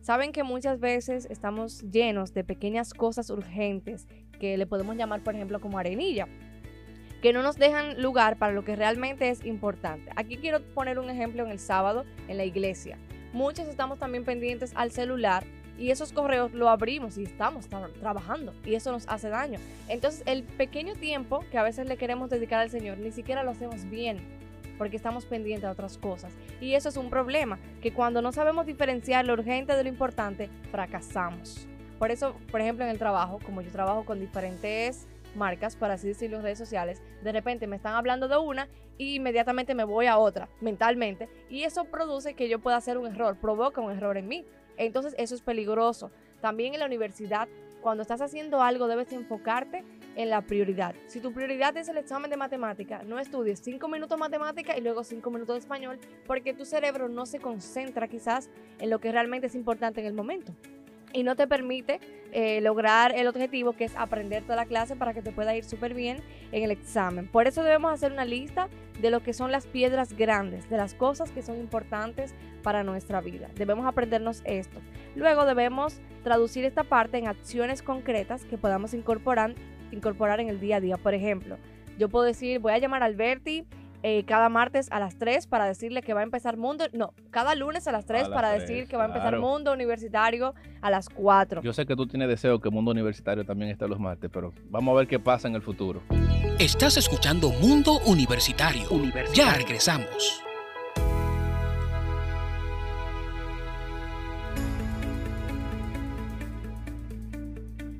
Saben 0.00 0.32
que 0.32 0.44
muchas 0.44 0.80
veces 0.80 1.26
estamos 1.28 1.82
llenos 1.82 2.32
de 2.32 2.42
pequeñas 2.42 2.94
cosas 2.94 3.28
urgentes 3.28 4.08
que 4.40 4.56
le 4.56 4.66
podemos 4.66 4.96
llamar, 4.96 5.22
por 5.22 5.34
ejemplo, 5.34 5.60
como 5.60 5.78
arenilla 5.78 6.26
que 7.22 7.32
no 7.32 7.42
nos 7.42 7.56
dejan 7.56 8.00
lugar 8.00 8.38
para 8.38 8.52
lo 8.52 8.64
que 8.64 8.76
realmente 8.76 9.28
es 9.30 9.44
importante. 9.44 10.10
Aquí 10.16 10.36
quiero 10.36 10.62
poner 10.74 10.98
un 10.98 11.10
ejemplo 11.10 11.44
en 11.44 11.50
el 11.50 11.58
sábado 11.58 12.04
en 12.28 12.36
la 12.36 12.44
iglesia. 12.44 12.98
Muchos 13.32 13.68
estamos 13.68 13.98
también 13.98 14.24
pendientes 14.24 14.72
al 14.74 14.90
celular 14.90 15.44
y 15.78 15.90
esos 15.90 16.12
correos 16.12 16.52
lo 16.52 16.68
abrimos 16.68 17.18
y 17.18 17.24
estamos 17.24 17.68
trabajando 17.68 18.54
y 18.64 18.74
eso 18.74 18.92
nos 18.92 19.08
hace 19.08 19.28
daño. 19.28 19.58
Entonces 19.88 20.22
el 20.26 20.42
pequeño 20.42 20.94
tiempo 20.94 21.44
que 21.50 21.58
a 21.58 21.62
veces 21.62 21.88
le 21.88 21.96
queremos 21.96 22.30
dedicar 22.30 22.60
al 22.60 22.70
Señor 22.70 22.98
ni 22.98 23.12
siquiera 23.12 23.42
lo 23.42 23.50
hacemos 23.50 23.88
bien 23.88 24.18
porque 24.78 24.96
estamos 24.96 25.26
pendientes 25.26 25.62
de 25.62 25.68
otras 25.68 25.98
cosas. 25.98 26.32
Y 26.60 26.74
eso 26.74 26.88
es 26.88 26.96
un 26.96 27.10
problema, 27.10 27.58
que 27.82 27.92
cuando 27.92 28.22
no 28.22 28.30
sabemos 28.32 28.64
diferenciar 28.64 29.26
lo 29.26 29.32
urgente 29.32 29.74
de 29.74 29.82
lo 29.82 29.88
importante, 29.88 30.48
fracasamos. 30.70 31.66
Por 31.98 32.12
eso, 32.12 32.36
por 32.52 32.60
ejemplo, 32.60 32.84
en 32.84 32.90
el 32.90 32.98
trabajo, 32.98 33.40
como 33.44 33.60
yo 33.60 33.70
trabajo 33.70 34.04
con 34.04 34.20
diferentes 34.20 35.08
marcas, 35.34 35.76
para 35.76 35.94
así 35.94 36.08
decirlo, 36.08 36.40
redes 36.40 36.58
sociales, 36.58 37.02
de 37.22 37.32
repente 37.32 37.66
me 37.66 37.76
están 37.76 37.94
hablando 37.94 38.28
de 38.28 38.36
una 38.38 38.68
y 38.96 39.16
inmediatamente 39.16 39.74
me 39.74 39.84
voy 39.84 40.06
a 40.06 40.18
otra 40.18 40.48
mentalmente 40.60 41.28
y 41.48 41.62
eso 41.62 41.84
produce 41.84 42.34
que 42.34 42.48
yo 42.48 42.58
pueda 42.58 42.76
hacer 42.76 42.98
un 42.98 43.06
error, 43.06 43.36
provoca 43.40 43.80
un 43.80 43.92
error 43.92 44.16
en 44.16 44.28
mí. 44.28 44.44
Entonces 44.76 45.14
eso 45.18 45.34
es 45.34 45.42
peligroso. 45.42 46.10
También 46.40 46.74
en 46.74 46.80
la 46.80 46.86
universidad, 46.86 47.48
cuando 47.80 48.02
estás 48.02 48.20
haciendo 48.20 48.62
algo, 48.62 48.86
debes 48.86 49.12
enfocarte 49.12 49.84
en 50.16 50.30
la 50.30 50.42
prioridad. 50.42 50.94
Si 51.06 51.20
tu 51.20 51.32
prioridad 51.32 51.76
es 51.76 51.88
el 51.88 51.96
examen 51.96 52.30
de 52.30 52.36
matemática, 52.36 53.02
no 53.04 53.18
estudies 53.18 53.60
cinco 53.60 53.88
minutos 53.88 54.18
matemática 54.18 54.76
y 54.76 54.80
luego 54.80 55.04
cinco 55.04 55.30
minutos 55.30 55.54
de 55.54 55.60
español, 55.60 55.98
porque 56.26 56.54
tu 56.54 56.64
cerebro 56.64 57.08
no 57.08 57.26
se 57.26 57.38
concentra 57.38 58.08
quizás 58.08 58.50
en 58.78 58.90
lo 58.90 59.00
que 59.00 59.12
realmente 59.12 59.48
es 59.48 59.54
importante 59.54 60.00
en 60.00 60.06
el 60.06 60.14
momento 60.14 60.54
y 61.12 61.22
no 61.22 61.36
te 61.36 61.46
permite 61.46 62.00
eh, 62.32 62.60
lograr 62.60 63.14
el 63.16 63.26
objetivo 63.26 63.72
que 63.72 63.84
es 63.84 63.96
aprender 63.96 64.42
toda 64.42 64.56
la 64.56 64.66
clase 64.66 64.96
para 64.96 65.14
que 65.14 65.22
te 65.22 65.32
pueda 65.32 65.56
ir 65.56 65.64
súper 65.64 65.94
bien 65.94 66.18
en 66.52 66.62
el 66.62 66.70
examen. 66.70 67.26
Por 67.26 67.46
eso 67.46 67.62
debemos 67.62 67.92
hacer 67.92 68.12
una 68.12 68.24
lista 68.24 68.68
de 69.00 69.10
lo 69.10 69.22
que 69.22 69.32
son 69.32 69.50
las 69.50 69.66
piedras 69.66 70.12
grandes, 70.12 70.68
de 70.68 70.76
las 70.76 70.94
cosas 70.94 71.30
que 71.30 71.42
son 71.42 71.56
importantes 71.58 72.34
para 72.62 72.84
nuestra 72.84 73.20
vida. 73.20 73.48
Debemos 73.54 73.86
aprendernos 73.86 74.42
esto. 74.44 74.78
Luego 75.16 75.46
debemos 75.46 76.00
traducir 76.22 76.64
esta 76.64 76.84
parte 76.84 77.16
en 77.16 77.28
acciones 77.28 77.82
concretas 77.82 78.44
que 78.44 78.58
podamos 78.58 78.92
incorporar, 78.92 79.54
incorporar 79.90 80.40
en 80.40 80.48
el 80.48 80.60
día 80.60 80.76
a 80.76 80.80
día. 80.80 80.98
Por 80.98 81.14
ejemplo, 81.14 81.56
yo 81.98 82.08
puedo 82.08 82.24
decir, 82.24 82.58
voy 82.58 82.72
a 82.72 82.78
llamar 82.78 83.02
a 83.02 83.06
Alberti 83.06 83.64
eh, 84.02 84.24
cada 84.24 84.48
martes 84.48 84.88
a 84.90 85.00
las 85.00 85.16
3 85.18 85.46
para 85.46 85.66
decirle 85.66 86.02
que 86.02 86.14
va 86.14 86.20
a 86.20 86.22
empezar 86.22 86.56
mundo. 86.56 86.84
No, 86.92 87.14
cada 87.30 87.54
lunes 87.54 87.86
a 87.88 87.92
las 87.92 88.06
3 88.06 88.22
las 88.22 88.30
para 88.30 88.50
3, 88.54 88.62
decir 88.62 88.88
que 88.88 88.96
va 88.96 89.04
a 89.04 89.06
empezar 89.06 89.30
claro. 89.30 89.40
mundo 89.40 89.72
universitario 89.72 90.54
a 90.80 90.90
las 90.90 91.08
4. 91.08 91.62
Yo 91.62 91.72
sé 91.72 91.86
que 91.86 91.96
tú 91.96 92.06
tienes 92.06 92.28
deseo 92.28 92.60
que 92.60 92.70
Mundo 92.70 92.90
Universitario 92.90 93.44
también 93.44 93.70
esté 93.70 93.88
los 93.88 93.98
martes, 93.98 94.30
pero 94.32 94.52
vamos 94.70 94.92
a 94.92 94.98
ver 94.98 95.08
qué 95.08 95.18
pasa 95.18 95.48
en 95.48 95.54
el 95.54 95.62
futuro. 95.62 96.02
Estás 96.58 96.96
escuchando 96.96 97.50
Mundo 97.50 98.00
Universitario. 98.06 98.88
Ya 99.34 99.54
regresamos. 99.54 100.47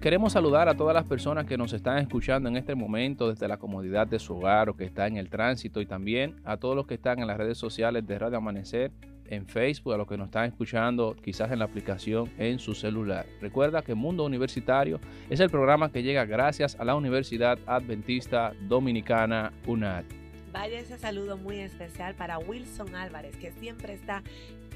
Queremos 0.00 0.34
saludar 0.34 0.68
a 0.68 0.76
todas 0.76 0.94
las 0.94 1.06
personas 1.06 1.44
que 1.44 1.58
nos 1.58 1.72
están 1.72 1.98
escuchando 1.98 2.48
en 2.48 2.56
este 2.56 2.76
momento 2.76 3.28
desde 3.28 3.48
la 3.48 3.56
comodidad 3.56 4.06
de 4.06 4.20
su 4.20 4.36
hogar 4.36 4.68
o 4.68 4.76
que 4.76 4.84
está 4.84 5.08
en 5.08 5.16
el 5.16 5.28
tránsito 5.28 5.80
y 5.80 5.86
también 5.86 6.36
a 6.44 6.56
todos 6.56 6.76
los 6.76 6.86
que 6.86 6.94
están 6.94 7.18
en 7.18 7.26
las 7.26 7.36
redes 7.36 7.58
sociales 7.58 8.06
de 8.06 8.16
Radio 8.16 8.38
Amanecer, 8.38 8.92
en 9.26 9.44
Facebook, 9.46 9.94
a 9.94 9.96
los 9.96 10.06
que 10.06 10.16
nos 10.16 10.26
están 10.26 10.44
escuchando 10.44 11.16
quizás 11.20 11.50
en 11.50 11.58
la 11.58 11.64
aplicación 11.64 12.30
en 12.38 12.60
su 12.60 12.74
celular. 12.74 13.26
Recuerda 13.40 13.82
que 13.82 13.96
Mundo 13.96 14.24
Universitario 14.24 15.00
es 15.30 15.40
el 15.40 15.50
programa 15.50 15.90
que 15.90 16.04
llega 16.04 16.24
gracias 16.26 16.76
a 16.78 16.84
la 16.84 16.94
Universidad 16.94 17.58
Adventista 17.66 18.52
Dominicana 18.68 19.52
UNAD. 19.66 20.04
Vaya 20.58 20.80
ese 20.80 20.98
saludo 20.98 21.36
muy 21.36 21.60
especial 21.60 22.16
para 22.16 22.40
Wilson 22.40 22.96
Álvarez, 22.96 23.36
que 23.36 23.52
siempre 23.52 23.94
está 23.94 24.24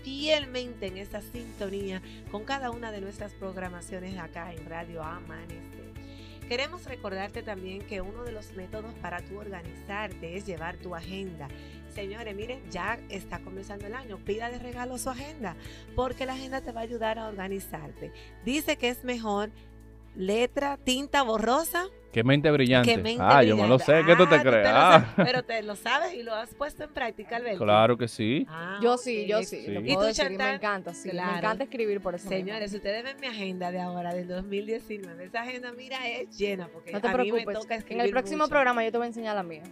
fielmente 0.05 0.87
en 0.87 0.97
esa 0.97 1.21
sintonía 1.21 2.01
con 2.31 2.45
cada 2.45 2.71
una 2.71 2.93
de 2.93 3.01
nuestras 3.01 3.33
programaciones 3.33 4.17
acá 4.17 4.53
en 4.53 4.65
Radio 4.67 5.03
Amanecer. 5.03 5.91
Queremos 6.49 6.85
recordarte 6.85 7.43
también 7.43 7.83
que 7.83 8.01
uno 8.01 8.23
de 8.23 8.31
los 8.31 8.53
métodos 8.53 8.95
para 9.03 9.23
tú 9.23 9.41
organizarte 9.41 10.37
es 10.37 10.47
llevar 10.47 10.77
tu 10.77 10.95
agenda. 10.95 11.49
Señores, 11.93 12.37
miren, 12.37 12.63
ya 12.71 13.01
está 13.09 13.41
comenzando 13.41 13.89
el 13.89 13.97
año. 13.97 14.19
Pida 14.19 14.51
de 14.51 14.61
regalo 14.61 14.99
su 14.99 15.11
agenda, 15.11 15.57
porque 15.97 16.27
la 16.27 16.35
agenda 16.35 16.61
te 16.61 16.71
va 16.71 16.83
a 16.83 16.85
ayudar 16.85 17.19
a 17.19 17.27
organizarte. 17.27 18.13
Dice 18.45 18.77
que 18.77 18.89
es 18.89 19.03
mejor 19.03 19.51
letra, 20.15 20.77
tinta 20.83 21.23
borrosa 21.23 21.87
Qué 22.13 22.23
mente 22.23 22.51
brillante. 22.51 22.99
mente 22.99 23.23
ah, 23.25 23.43
yo 23.43 23.57
me 23.57 23.67
lo 23.67 23.79
sé, 23.79 24.03
¿qué 24.07 24.15
tú 24.15 24.27
te 24.27 24.35
Ah, 24.35 24.43
crees? 24.43 24.67
Ah, 24.69 25.07
sabes, 25.17 25.27
pero 25.33 25.43
te 25.45 25.63
lo 25.63 25.75
sabes 25.77 26.13
y 26.13 26.23
lo 26.23 26.35
has 26.35 26.55
puesto 26.55 26.85
en 26.85 26.93
práctica, 26.93 27.37
Alberto. 27.37 27.65
claro 27.65 27.97
que 27.97 28.07
sí. 28.07 28.47
Ah, 28.51 28.79
Yo 28.83 28.99
sí, 28.99 29.25
yo 29.27 29.39
sí. 29.43 29.65
Sí. 29.65 29.71
lo 29.71 29.81
¿Y 29.81 29.95
tú, 29.95 30.01
decir, 30.03 30.27
Chantal? 30.27 30.49
me 30.51 30.55
encanta, 30.57 30.93
sí. 30.93 31.09
Claro. 31.09 31.33
Me 31.33 31.39
encanta 31.39 31.65
escribir 31.65 32.03
por 32.03 32.15
eso. 32.15 32.29
Señores, 32.29 32.71
ustedes 32.75 33.03
ven 33.03 33.17
mi 33.19 33.29
agenda 33.29 33.71
de 33.73 33.81
ahora, 33.81 34.13
del 34.13 34.29
2019, 34.29 35.25
esa 35.25 35.41
agenda, 35.41 35.73
mira, 35.73 36.07
es 36.07 36.37
llena, 36.37 36.69
porque 36.69 36.93
no 36.93 37.01
te 37.01 37.09
a 37.09 37.17
mí 37.17 37.33
me 37.33 37.45
preocupes. 37.45 37.59
toca 37.61 37.75
En 37.77 37.81
escribir 37.81 38.05
el 38.05 38.11
próximo 38.11 38.39
mucho. 38.45 38.51
programa 38.51 38.85
yo 38.85 38.93
te 38.93 38.99
voy 38.99 39.05
a 39.07 39.09
enseñar 39.09 39.35
la 39.37 39.43
mía. 39.43 39.63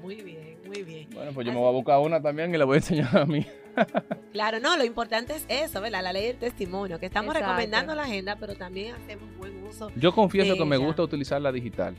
Muy 0.00 0.14
bien, 0.22 0.58
muy 0.66 0.82
bien. 0.84 1.08
Bueno, 1.12 1.32
pues 1.34 1.44
yo 1.44 1.52
me 1.52 1.58
voy 1.58 1.68
a 1.70 1.72
buscar 1.72 1.98
una 1.98 2.22
también 2.22 2.54
y 2.54 2.58
la 2.58 2.66
voy 2.66 2.74
a 2.74 2.78
enseñar 2.78 3.16
a 3.16 3.26
mí. 3.26 3.44
Claro, 4.32 4.58
no, 4.58 4.76
lo 4.76 4.84
importante 4.84 5.34
es 5.34 5.46
eso, 5.48 5.80
¿verdad? 5.80 6.02
La 6.02 6.12
ley 6.12 6.26
del 6.26 6.36
testimonio, 6.38 6.98
que 6.98 7.06
estamos 7.06 7.34
Exacto. 7.34 7.52
recomendando 7.52 7.94
la 7.94 8.02
agenda, 8.02 8.36
pero 8.36 8.54
también 8.56 8.94
hacemos 8.94 9.28
buen 9.36 9.64
uso. 9.64 9.90
Yo 9.96 10.12
confieso 10.12 10.56
que 10.56 10.64
me 10.64 10.76
gusta 10.76 11.02
utilizar 11.02 11.40
la 11.40 11.52
digital. 11.52 11.94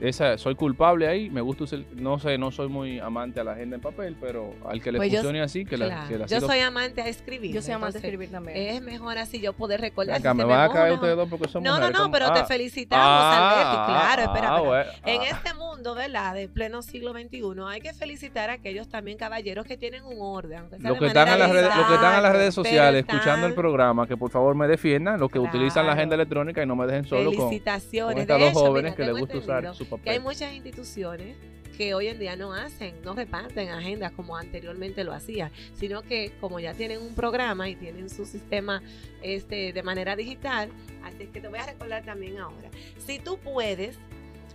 Esa, 0.00 0.38
soy 0.38 0.54
culpable 0.54 1.06
ahí, 1.08 1.30
me 1.30 1.40
gusta 1.40 1.64
usar, 1.64 1.80
no 1.94 2.18
sé, 2.18 2.38
no 2.38 2.50
soy 2.50 2.68
muy 2.68 2.98
amante 2.98 3.40
a 3.40 3.44
la 3.44 3.52
agenda 3.52 3.76
en 3.76 3.82
papel, 3.82 4.16
pero 4.20 4.54
al 4.68 4.80
que 4.82 4.92
le 4.92 4.98
Pues 4.98 5.10
yo- 5.10 5.18
funcione 5.18 5.40
así, 5.42 5.64
que 5.64 5.76
la, 5.76 5.86
Claro. 5.86 6.08
que 6.08 6.18
la 6.18 6.26
Yo 6.26 6.40
soy 6.40 6.58
amante 6.60 7.02
a 7.02 7.08
escribir. 7.08 7.52
Yo 7.54 7.62
soy 7.62 7.72
amante 7.74 8.00
de 8.00 8.08
entonces, 8.08 8.28
escribir 8.28 8.30
también. 8.30 8.56
Es 8.76 8.82
mejor 8.82 9.18
así 9.18 9.40
yo 9.40 9.52
poder 9.52 9.80
recordar. 9.80 10.16
Acá 10.16 10.32
si 10.32 10.36
me 10.38 10.44
van 10.44 10.70
a 10.70 10.72
caer 10.72 10.92
ustedes 10.94 11.16
dos 11.16 11.28
porque 11.28 11.48
son 11.48 11.62
No, 11.62 11.70
no, 11.70 11.76
mujeres. 11.76 11.92
no, 11.98 12.02
¿cómo? 12.04 12.12
pero 12.12 12.26
Ah. 12.26 12.34
te 12.34 12.44
felicitamos, 12.44 13.06
Ah, 13.06 13.52
Alberti. 13.52 13.92
Claro, 13.92 14.22
espera, 14.32 14.54
ah, 14.54 14.56
espera. 14.56 14.60
bueno, 14.68 14.90
En 15.04 15.20
ah. 15.20 15.24
este 15.36 15.54
mundo, 15.54 15.94
¿verdad? 15.94 16.34
De 16.34 16.48
pleno 16.48 16.82
siglo 16.82 17.12
XXI, 17.12 17.42
hay 17.68 17.80
que 17.80 17.92
felicitar 17.94 18.50
a 18.50 18.54
aquellos 18.54 18.88
también 18.88 19.18
caballeros 19.18 19.66
que 19.66 19.76
tienen 19.76 20.04
un 20.04 20.16
orden. 20.20 20.58
aunque 20.60 20.78
sea 20.78 20.90
Los 20.90 20.98
que, 20.98 21.06
están 21.06 21.28
manera 21.28 21.34
en 21.34 21.40
las 21.54 21.62
redes, 21.62 21.76
los 21.76 21.86
que 21.86 21.94
están 21.94 22.16
en 22.16 22.22
las 22.22 22.32
redes 22.32 22.54
sociales 22.54 23.04
pero 23.06 23.18
escuchando 23.18 23.46
el 23.46 23.54
programa, 23.54 24.06
que 24.06 24.16
por 24.16 24.30
favor 24.30 24.54
me 24.54 24.66
defiendan, 24.68 25.18
los 25.20 25.30
que 25.30 25.38
utilizan 25.38 25.86
la 25.86 25.92
agenda 25.92 26.14
electrónica 26.14 26.62
y 26.62 26.66
no 26.66 26.76
me 26.76 26.86
dejen 26.86 27.04
solo 27.04 27.30
con, 27.30 27.36
con 27.36 27.48
Felicitaciones. 27.48 28.18
estas 28.18 28.38
de 28.38 28.44
dos 28.44 28.50
hecho, 28.52 28.60
jóvenes 28.60 28.92
mira, 28.92 28.96
que 28.96 29.12
les 29.12 29.20
gusta 29.20 29.38
usar 29.38 29.71
que 30.02 30.10
hay 30.10 30.20
muchas 30.20 30.52
instituciones 30.52 31.36
que 31.76 31.94
hoy 31.94 32.08
en 32.08 32.18
día 32.18 32.36
no 32.36 32.52
hacen, 32.52 32.94
no 33.02 33.14
reparten 33.14 33.70
agendas 33.70 34.12
como 34.12 34.36
anteriormente 34.36 35.04
lo 35.04 35.12
hacían, 35.12 35.50
sino 35.74 36.02
que 36.02 36.32
como 36.40 36.60
ya 36.60 36.74
tienen 36.74 37.00
un 37.00 37.14
programa 37.14 37.68
y 37.68 37.76
tienen 37.76 38.10
su 38.10 38.26
sistema 38.26 38.82
este, 39.22 39.72
de 39.72 39.82
manera 39.82 40.14
digital, 40.14 40.70
así 41.02 41.26
que 41.26 41.40
te 41.40 41.48
voy 41.48 41.58
a 41.58 41.66
recordar 41.66 42.04
también 42.04 42.38
ahora. 42.38 42.70
Si 42.98 43.18
tú 43.18 43.38
puedes 43.38 43.98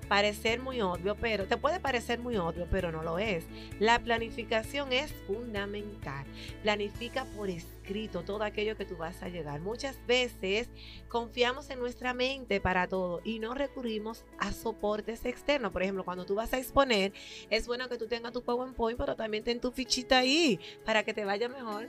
parecer 0.08 0.60
muy 0.60 0.82
obvio, 0.82 1.16
pero 1.16 1.46
te 1.46 1.58
puede 1.58 1.80
parecer 1.80 2.20
muy 2.20 2.38
obvio, 2.38 2.68
pero 2.70 2.92
no 2.92 3.04
lo 3.04 3.20
es. 3.20 3.46
La 3.80 4.00
planificación 4.00 4.92
es 4.92 5.14
fundamental. 5.28 6.26
Planifica 6.64 7.26
por 7.36 7.50
escrito 7.50 8.24
todo 8.24 8.44
aquello 8.44 8.78
que 8.78 8.86
tú 8.86 8.98
vas 8.98 9.22
a 9.24 9.30
llegar. 9.30 9.60
Muchas 9.60 10.00
veces 10.08 10.70
confiamos 11.08 11.70
en 11.70 11.80
nuestra 11.80 12.14
mente 12.14 12.60
para 12.60 12.88
todo 12.88 13.22
y 13.24 13.40
no 13.40 13.54
recurrimos 13.54 14.26
a 14.38 14.52
soportes 14.52 15.26
externos. 15.26 15.72
Por 15.72 15.84
ejemplo, 15.84 16.04
cuando 16.04 16.26
tú 16.26 16.36
vas 16.36 16.54
a 16.54 16.58
exponer, 16.58 17.14
es 17.50 17.68
bueno 17.68 17.90
que 17.90 17.98
tú 17.98 18.08
tengas 18.08 18.34
tu 18.34 18.44
PowerPoint, 18.44 18.98
pero 18.98 19.16
también 19.16 19.44
ten 19.44 19.60
tu 19.60 19.72
fichita 19.72 20.20
ahí 20.20 20.60
para 20.86 21.04
que 21.04 21.14
te 21.14 21.26
vaya 21.26 21.50
mejor 21.50 21.88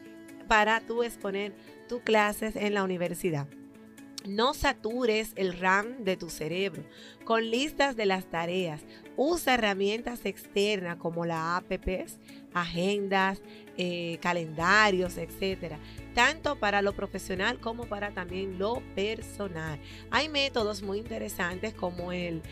para 0.48 0.81
tú 0.81 1.02
exponer 1.02 1.52
tus 1.88 2.00
clases 2.02 2.57
en 2.57 2.74
la 2.74 2.83
universidad. 2.83 3.46
No 4.26 4.52
satures 4.52 5.33
el 5.37 5.59
RAM 5.59 6.04
de 6.04 6.16
tu 6.16 6.28
cerebro 6.28 6.83
con 7.24 7.50
listas 7.50 7.94
de 7.96 8.07
las 8.07 8.26
tareas. 8.26 8.83
Usa 9.16 9.54
herramientas 9.54 10.26
externas 10.26 10.96
como 10.96 11.24
la 11.24 11.57
APPs, 11.57 12.18
agendas, 12.52 13.40
eh, 13.76 14.18
calendarios, 14.20 15.18
etcétera, 15.18 15.78
tanto 16.14 16.59
para 16.59 16.83
lo 16.83 16.94
profesional 16.94 17.61
como 17.61 17.87
para 17.87 18.12
también 18.12 18.59
lo 18.59 18.83
personal. 18.94 19.78
Hay 20.11 20.28
métodos 20.28 20.83
muy 20.83 20.98
interesantes 20.98 21.74
como 21.74 22.12
el 22.12 22.42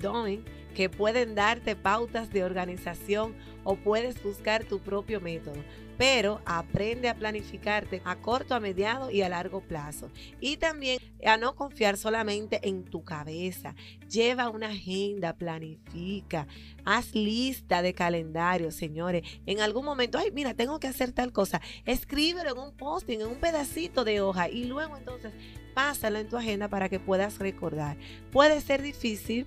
Doing 0.00 0.44
que 0.74 0.88
pueden 0.88 1.34
darte 1.34 1.76
pautas 1.76 2.30
de 2.30 2.44
organización 2.44 3.34
o 3.64 3.76
puedes 3.76 4.22
buscar 4.22 4.64
tu 4.64 4.80
propio 4.80 5.20
método. 5.20 5.62
Pero 6.02 6.40
aprende 6.46 7.08
a 7.08 7.14
planificarte 7.14 8.02
a 8.04 8.16
corto, 8.16 8.56
a 8.56 8.58
mediado 8.58 9.12
y 9.12 9.22
a 9.22 9.28
largo 9.28 9.60
plazo. 9.60 10.10
Y 10.40 10.56
también 10.56 10.98
a 11.24 11.36
no 11.36 11.54
confiar 11.54 11.96
solamente 11.96 12.58
en 12.68 12.82
tu 12.82 13.04
cabeza. 13.04 13.76
Lleva 14.10 14.50
una 14.50 14.70
agenda, 14.70 15.36
planifica, 15.36 16.48
haz 16.84 17.14
lista 17.14 17.82
de 17.82 17.94
calendario, 17.94 18.72
señores. 18.72 19.22
En 19.46 19.60
algún 19.60 19.84
momento, 19.84 20.18
ay, 20.18 20.32
mira, 20.32 20.54
tengo 20.54 20.80
que 20.80 20.88
hacer 20.88 21.12
tal 21.12 21.32
cosa. 21.32 21.60
Escríbelo 21.84 22.50
en 22.50 22.58
un 22.58 22.76
posting, 22.76 23.20
en 23.20 23.28
un 23.28 23.38
pedacito 23.38 24.02
de 24.02 24.22
hoja 24.22 24.48
y 24.48 24.64
luego 24.64 24.96
entonces 24.96 25.32
pásalo 25.72 26.18
en 26.18 26.28
tu 26.28 26.36
agenda 26.36 26.66
para 26.66 26.88
que 26.88 26.98
puedas 26.98 27.38
recordar. 27.38 27.96
Puede 28.32 28.60
ser 28.60 28.82
difícil 28.82 29.46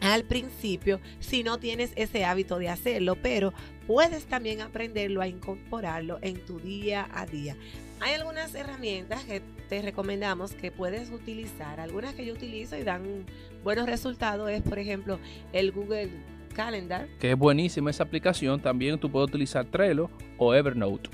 al 0.00 0.24
principio 0.24 1.00
si 1.20 1.42
no 1.42 1.58
tienes 1.58 1.92
ese 1.96 2.24
hábito 2.24 2.58
de 2.58 2.68
hacerlo, 2.68 3.16
pero 3.16 3.52
puedes 3.86 4.26
también 4.26 4.60
aprenderlo 4.60 5.20
a 5.20 5.28
incorporarlo 5.28 6.18
en 6.22 6.44
tu 6.44 6.58
día 6.58 7.08
a 7.12 7.26
día. 7.26 7.56
Hay 8.00 8.14
algunas 8.14 8.54
herramientas 8.54 9.24
que 9.24 9.40
te 9.68 9.80
recomendamos 9.80 10.52
que 10.52 10.70
puedes 10.70 11.10
utilizar. 11.10 11.80
Algunas 11.80 12.14
que 12.14 12.26
yo 12.26 12.34
utilizo 12.34 12.76
y 12.76 12.82
dan 12.82 13.24
buenos 13.62 13.86
resultados 13.86 14.50
es, 14.50 14.62
por 14.62 14.78
ejemplo, 14.78 15.18
el 15.52 15.72
Google 15.72 16.10
Calendar. 16.54 17.08
Que 17.18 17.32
es 17.32 17.38
buenísima 17.38 17.90
esa 17.90 18.04
aplicación. 18.04 18.60
También 18.60 18.98
tú 18.98 19.10
puedes 19.10 19.28
utilizar 19.28 19.64
Trello 19.64 20.10
o 20.38 20.54
Evernote. 20.54 21.10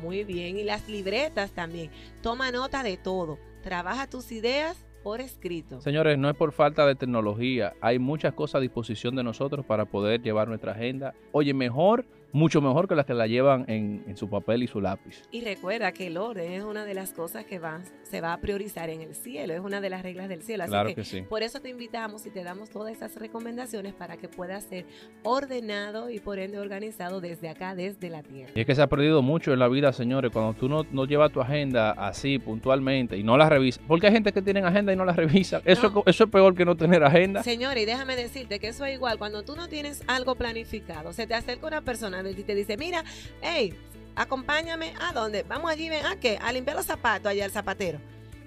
Muy 0.00 0.24
bien. 0.24 0.58
Y 0.58 0.64
las 0.64 0.88
libretas 0.88 1.52
también. 1.52 1.90
Toma 2.22 2.50
nota 2.50 2.82
de 2.82 2.96
todo. 2.96 3.38
Trabaja 3.62 4.08
tus 4.08 4.32
ideas 4.32 4.76
por 5.02 5.20
escrito. 5.20 5.80
Señores, 5.80 6.18
no 6.18 6.30
es 6.30 6.36
por 6.36 6.52
falta 6.52 6.86
de 6.86 6.94
tecnología. 6.94 7.74
Hay 7.80 7.98
muchas 7.98 8.34
cosas 8.34 8.56
a 8.56 8.60
disposición 8.60 9.16
de 9.16 9.22
nosotros 9.22 9.64
para 9.64 9.84
poder 9.84 10.22
llevar 10.22 10.48
nuestra 10.48 10.72
agenda. 10.72 11.14
Oye, 11.32 11.54
mejor 11.54 12.04
mucho 12.32 12.60
mejor 12.60 12.88
que 12.88 12.94
las 12.94 13.06
que 13.06 13.14
la 13.14 13.26
llevan 13.26 13.64
en, 13.68 14.04
en 14.06 14.16
su 14.16 14.28
papel 14.28 14.62
y 14.62 14.66
su 14.66 14.80
lápiz. 14.80 15.22
Y 15.30 15.42
recuerda 15.42 15.92
que 15.92 16.06
el 16.08 16.16
orden 16.16 16.52
es 16.52 16.64
una 16.64 16.84
de 16.84 16.94
las 16.94 17.12
cosas 17.12 17.44
que 17.44 17.58
va, 17.58 17.80
se 18.02 18.20
va 18.20 18.32
a 18.32 18.38
priorizar 18.38 18.90
en 18.90 19.00
el 19.02 19.14
cielo, 19.14 19.52
es 19.54 19.60
una 19.60 19.80
de 19.80 19.90
las 19.90 20.02
reglas 20.02 20.28
del 20.28 20.42
cielo. 20.42 20.64
Así 20.64 20.70
Claro 20.70 20.88
que, 20.90 20.94
que 20.96 21.04
sí. 21.04 21.22
por 21.22 21.42
eso 21.42 21.60
te 21.60 21.68
invitamos 21.68 22.24
y 22.26 22.30
te 22.30 22.42
damos 22.42 22.70
todas 22.70 22.92
esas 22.92 23.14
recomendaciones 23.16 23.92
para 23.94 24.16
que 24.16 24.28
puedas 24.28 24.64
ser 24.64 24.86
ordenado 25.22 26.10
y 26.10 26.18
por 26.20 26.38
ende 26.38 26.58
organizado 26.58 27.20
desde 27.20 27.48
acá, 27.48 27.74
desde 27.74 28.10
la 28.10 28.22
tierra. 28.22 28.52
Y 28.54 28.60
es 28.60 28.66
que 28.66 28.74
se 28.74 28.82
ha 28.82 28.86
perdido 28.86 29.22
mucho 29.22 29.52
en 29.52 29.58
la 29.58 29.68
vida, 29.68 29.92
señores, 29.92 30.30
cuando 30.32 30.54
tú 30.54 30.68
no, 30.68 30.84
no 30.90 31.04
llevas 31.06 31.32
tu 31.32 31.40
agenda 31.40 31.92
así 31.92 32.38
puntualmente 32.38 33.16
y 33.16 33.22
no 33.22 33.36
la 33.36 33.48
revisas. 33.48 33.82
Porque 33.86 34.06
hay 34.06 34.12
gente 34.12 34.32
que 34.32 34.42
tiene 34.42 34.60
agenda 34.60 34.92
y 34.92 34.96
no 34.96 35.04
la 35.04 35.12
revisa. 35.12 35.60
Eso, 35.64 35.90
No. 35.90 36.00
es, 36.06 36.14
eso 36.14 36.24
es 36.24 36.30
peor 36.30 36.54
que 36.54 36.64
no 36.64 36.76
tener 36.76 37.02
agenda. 37.02 37.42
Señores, 37.42 37.82
y 37.82 37.86
déjame 37.86 38.16
decirte 38.16 38.58
que 38.58 38.68
eso 38.68 38.84
es 38.84 38.94
igual. 38.94 39.18
Cuando 39.18 39.42
tú 39.42 39.56
no 39.56 39.68
tienes 39.68 40.02
algo 40.06 40.34
planificado, 40.34 41.12
se 41.12 41.26
te 41.26 41.34
acerca 41.34 41.66
una 41.66 41.80
persona 41.82 42.21
y 42.30 42.42
te 42.42 42.54
dice, 42.54 42.76
mira, 42.76 43.04
hey, 43.40 43.74
acompáñame 44.14 44.94
a 45.00 45.12
dónde? 45.12 45.42
Vamos 45.42 45.70
allí, 45.70 45.88
ven, 45.88 46.06
¿a 46.06 46.16
qué? 46.16 46.38
A 46.40 46.52
limpiar 46.52 46.76
los 46.76 46.86
zapatos 46.86 47.30
allá 47.30 47.44
al 47.44 47.50
zapatero. 47.50 48.00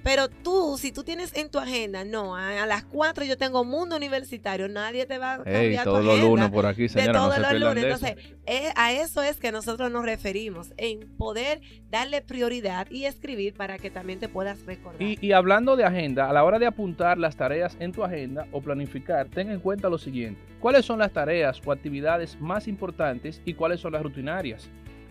Pero 0.06 0.30
tú, 0.30 0.78
si 0.78 0.92
tú 0.92 1.04
tienes 1.04 1.36
en 1.36 1.50
tu 1.50 1.58
agenda, 1.58 2.06
no, 2.06 2.36
a, 2.36 2.62
a 2.62 2.68
las 2.68 2.86
4 2.86 3.26
yo 3.26 3.40
tengo 3.40 3.66
mundo 3.66 3.96
universitario, 3.96 4.70
nadie 4.70 5.08
te 5.08 5.18
va 5.18 5.34
a 5.34 5.38
cambiar 5.38 5.64
Ey, 5.64 5.78
tu 5.78 5.84
todos 5.84 6.06
los 6.06 6.14
agenda 6.14 6.30
lunes 6.30 6.50
por 6.52 6.66
aquí, 6.68 6.84
de 6.84 6.90
señora, 6.90 7.14
no 7.14 7.20
todos 7.22 7.34
se 7.34 7.42
los 7.42 7.54
lunes. 7.54 7.84
de 7.84 7.90
eso. 7.90 8.06
Entonces, 8.06 8.36
eh, 8.46 8.72
a 8.76 8.94
eso 8.94 9.24
es 9.24 9.38
que 9.38 9.52
nosotros 9.52 9.92
nos 9.92 10.06
referimos, 10.06 10.74
en 10.78 11.00
poder 11.18 11.60
darle 11.90 12.22
prioridad 12.22 12.88
y 12.92 13.06
escribir 13.06 13.56
para 13.56 13.80
que 13.80 13.90
también 13.90 14.20
te 14.20 14.30
puedas 14.30 14.64
recordar. 14.68 15.02
Y, 15.02 15.18
y 15.26 15.32
hablando 15.32 15.76
de 15.76 15.86
agenda, 15.86 16.30
a 16.30 16.34
la 16.34 16.44
hora 16.44 16.60
de 16.60 16.68
apuntar 16.68 17.18
las 17.18 17.36
tareas 17.36 17.76
en 17.80 17.92
tu 17.92 18.04
agenda 18.04 18.46
o 18.52 18.62
planificar, 18.62 19.28
ten 19.30 19.50
en 19.50 19.60
cuenta 19.60 19.90
lo 19.90 19.98
siguiente. 19.98 20.40
¿Cuáles 20.60 20.86
son 20.86 21.00
las 21.00 21.14
tareas 21.14 21.60
o 21.66 21.72
actividades 21.72 22.40
más 22.40 22.68
importantes 22.68 23.42
y 23.44 23.56
cuáles 23.56 23.80
son 23.80 23.94
las 23.94 24.04
rutinarias? 24.04 24.70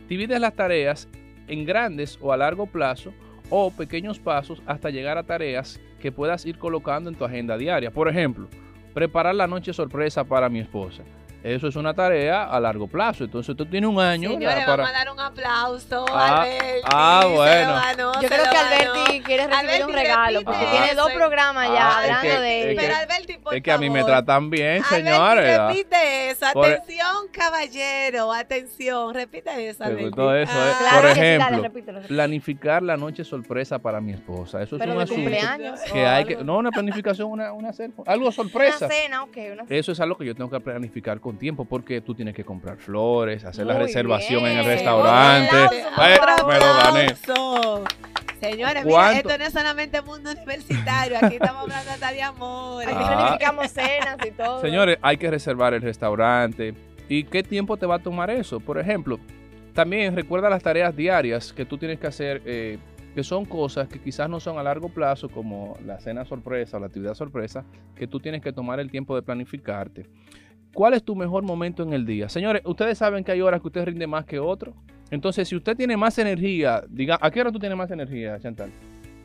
Divides 0.08 0.38
las 0.38 0.54
tareas 0.54 1.08
en 1.48 1.64
grandes 1.64 2.16
o 2.20 2.32
a 2.32 2.36
largo 2.36 2.66
plazo 2.66 3.12
o 3.56 3.70
pequeños 3.70 4.18
pasos 4.18 4.60
hasta 4.66 4.90
llegar 4.90 5.16
a 5.16 5.22
tareas 5.22 5.80
que 6.00 6.10
puedas 6.10 6.44
ir 6.44 6.58
colocando 6.58 7.08
en 7.08 7.14
tu 7.14 7.24
agenda 7.24 7.56
diaria. 7.56 7.92
Por 7.92 8.08
ejemplo, 8.08 8.48
preparar 8.92 9.36
la 9.36 9.46
noche 9.46 9.72
sorpresa 9.72 10.24
para 10.24 10.48
mi 10.48 10.58
esposa. 10.58 11.04
Eso 11.44 11.68
es 11.68 11.76
una 11.76 11.92
tarea 11.92 12.44
a 12.44 12.58
largo 12.58 12.86
plazo. 12.88 13.22
Entonces 13.24 13.54
tú 13.54 13.66
tienes 13.66 13.88
un 13.90 14.00
año 14.00 14.30
Señores, 14.30 14.56
¿verdad? 14.56 14.66
vamos 14.78 14.86
para... 14.90 14.98
a 15.00 15.04
dar 15.04 15.12
un 15.12 15.20
aplauso 15.20 16.06
Ah, 16.10 16.26
a 16.38 16.40
Alberti. 16.42 16.80
ah, 16.84 17.26
bueno. 17.34 17.74
ganó, 17.74 18.12
Yo 18.22 18.28
creo 18.28 18.44
que 18.44 18.50
ganó. 18.50 18.92
Alberti 18.94 19.20
quiere 19.20 19.46
recibir 19.46 19.70
Alberti, 19.70 19.82
un 19.82 19.92
regalo 19.92 20.38
repite 20.38 20.44
porque 20.44 20.66
Ah. 20.66 20.70
tiene 20.70 20.94
dos 20.94 21.12
programas 21.12 21.68
ya 21.68 21.74
Ah, 21.86 21.90
es 21.90 21.96
hablando 22.10 22.22
que- 22.36 22.40
de 22.40 22.60
es 22.60 22.66
ella. 22.66 22.80
Pero 22.80 22.96
Alberti, 22.96 23.32
por 23.38 23.54
Es 23.54 23.62
que 23.62 23.72
a 23.72 23.78
mí 23.78 23.90
me 23.90 24.04
tratan 24.04 24.48
bien, 24.48 24.82
señores. 24.84 25.58
repite 25.68 26.30
eso. 26.30 26.46
Por- 26.54 26.64
Atención, 26.66 27.16
caballero. 27.30 28.32
Atención. 28.32 29.14
Repite 29.14 29.68
eso, 29.68 29.84
Alberti. 29.84 30.06
eso, 30.18 30.34
¿eh? 30.34 30.44
Ah, 30.48 30.74
Claro 30.78 30.96
Por 30.96 31.08
que 31.08 31.14
sí, 31.14 31.20
dale, 31.20 31.34
ejemplo, 31.36 31.62
repítelo, 31.62 31.98
repítelo. 31.98 32.08
Planificar 32.08 32.82
la 32.82 32.96
noche 32.96 33.22
sorpresa 33.22 33.78
para 33.78 34.00
mi 34.00 34.12
esposa. 34.12 34.62
Eso 34.62 34.76
es 34.76 34.80
Pero 34.80 34.94
un 34.94 35.00
asunto 35.02 35.20
cumpleaños. 35.22 35.80
que 35.82 36.02
o 36.04 36.08
hay 36.08 36.24
que... 36.24 36.32
algo. 36.34 36.44
No, 36.44 36.56
una 36.56 36.70
planificación, 36.70 37.30
una, 37.30 37.52
una 37.52 37.72
cena, 37.74 37.92
algo 38.06 38.32
sorpresa. 38.32 38.86
Una 38.86 38.94
cena, 38.94 39.22
ok. 39.24 39.36
Una 39.52 39.64
Eso 39.68 39.92
es 39.92 40.00
algo 40.00 40.16
que 40.16 40.24
yo 40.24 40.34
tengo 40.34 40.48
que 40.50 40.60
planificar 40.60 41.20
con 41.20 41.33
tiempo 41.36 41.64
porque 41.64 42.00
tú 42.00 42.14
tienes 42.14 42.34
que 42.34 42.44
comprar 42.44 42.76
flores, 42.78 43.44
hacer 43.44 43.66
la 43.66 43.78
reservación 43.78 44.46
en 44.46 44.58
el 44.58 44.64
restaurante. 44.64 45.56
Me 46.46 46.58
lo 46.58 46.74
gané. 46.74 47.14
Señores, 48.40 48.84
mira, 48.84 49.12
esto 49.12 49.38
no 49.38 49.44
es 49.44 49.52
solamente 49.52 50.02
mundo 50.02 50.30
universitario. 50.30 51.16
Aquí 51.22 51.36
estamos 51.36 51.62
hablando 51.62 51.90
hasta 51.90 52.12
de 52.12 52.22
amor. 52.22 52.82
Aquí 52.84 52.94
Ah. 52.94 53.12
planificamos 53.38 53.70
cenas 53.70 54.16
y 54.26 54.30
todo. 54.32 54.60
Señores, 54.60 54.98
hay 55.00 55.16
que 55.16 55.30
reservar 55.30 55.72
el 55.72 55.80
restaurante. 55.80 56.74
¿Y 57.08 57.24
qué 57.24 57.42
tiempo 57.42 57.76
te 57.78 57.86
va 57.86 57.96
a 57.96 57.98
tomar 58.00 58.30
eso? 58.30 58.60
Por 58.60 58.78
ejemplo, 58.78 59.18
también 59.72 60.14
recuerda 60.14 60.50
las 60.50 60.62
tareas 60.62 60.94
diarias 60.94 61.52
que 61.54 61.64
tú 61.64 61.78
tienes 61.78 61.98
que 61.98 62.06
hacer, 62.06 62.42
eh, 62.44 62.78
que 63.14 63.22
son 63.24 63.46
cosas 63.46 63.88
que 63.88 63.98
quizás 64.00 64.28
no 64.28 64.40
son 64.40 64.58
a 64.58 64.62
largo 64.62 64.88
plazo, 64.90 65.28
como 65.30 65.78
la 65.86 65.98
cena 66.00 66.24
sorpresa 66.26 66.76
o 66.76 66.80
la 66.80 66.86
actividad 66.86 67.14
sorpresa, 67.14 67.64
que 67.96 68.06
tú 68.06 68.20
tienes 68.20 68.42
que 68.42 68.52
tomar 68.52 68.78
el 68.78 68.90
tiempo 68.90 69.14
de 69.16 69.22
planificarte. 69.22 70.06
¿Cuál 70.74 70.94
es 70.94 71.04
tu 71.04 71.14
mejor 71.14 71.44
momento 71.44 71.84
en 71.84 71.92
el 71.92 72.04
día? 72.04 72.28
Señores, 72.28 72.60
ustedes 72.64 72.98
saben 72.98 73.22
que 73.22 73.30
hay 73.30 73.40
horas 73.40 73.60
que 73.60 73.68
usted 73.68 73.84
rinde 73.84 74.08
más 74.08 74.24
que 74.24 74.40
otro. 74.40 74.74
Entonces, 75.08 75.48
si 75.48 75.54
usted 75.54 75.76
tiene 75.76 75.96
más 75.96 76.18
energía, 76.18 76.82
diga, 76.88 77.16
¿a 77.20 77.30
qué 77.30 77.40
hora 77.40 77.52
tú 77.52 77.60
tienes 77.60 77.78
más 77.78 77.92
energía, 77.92 78.40
Chantal? 78.40 78.72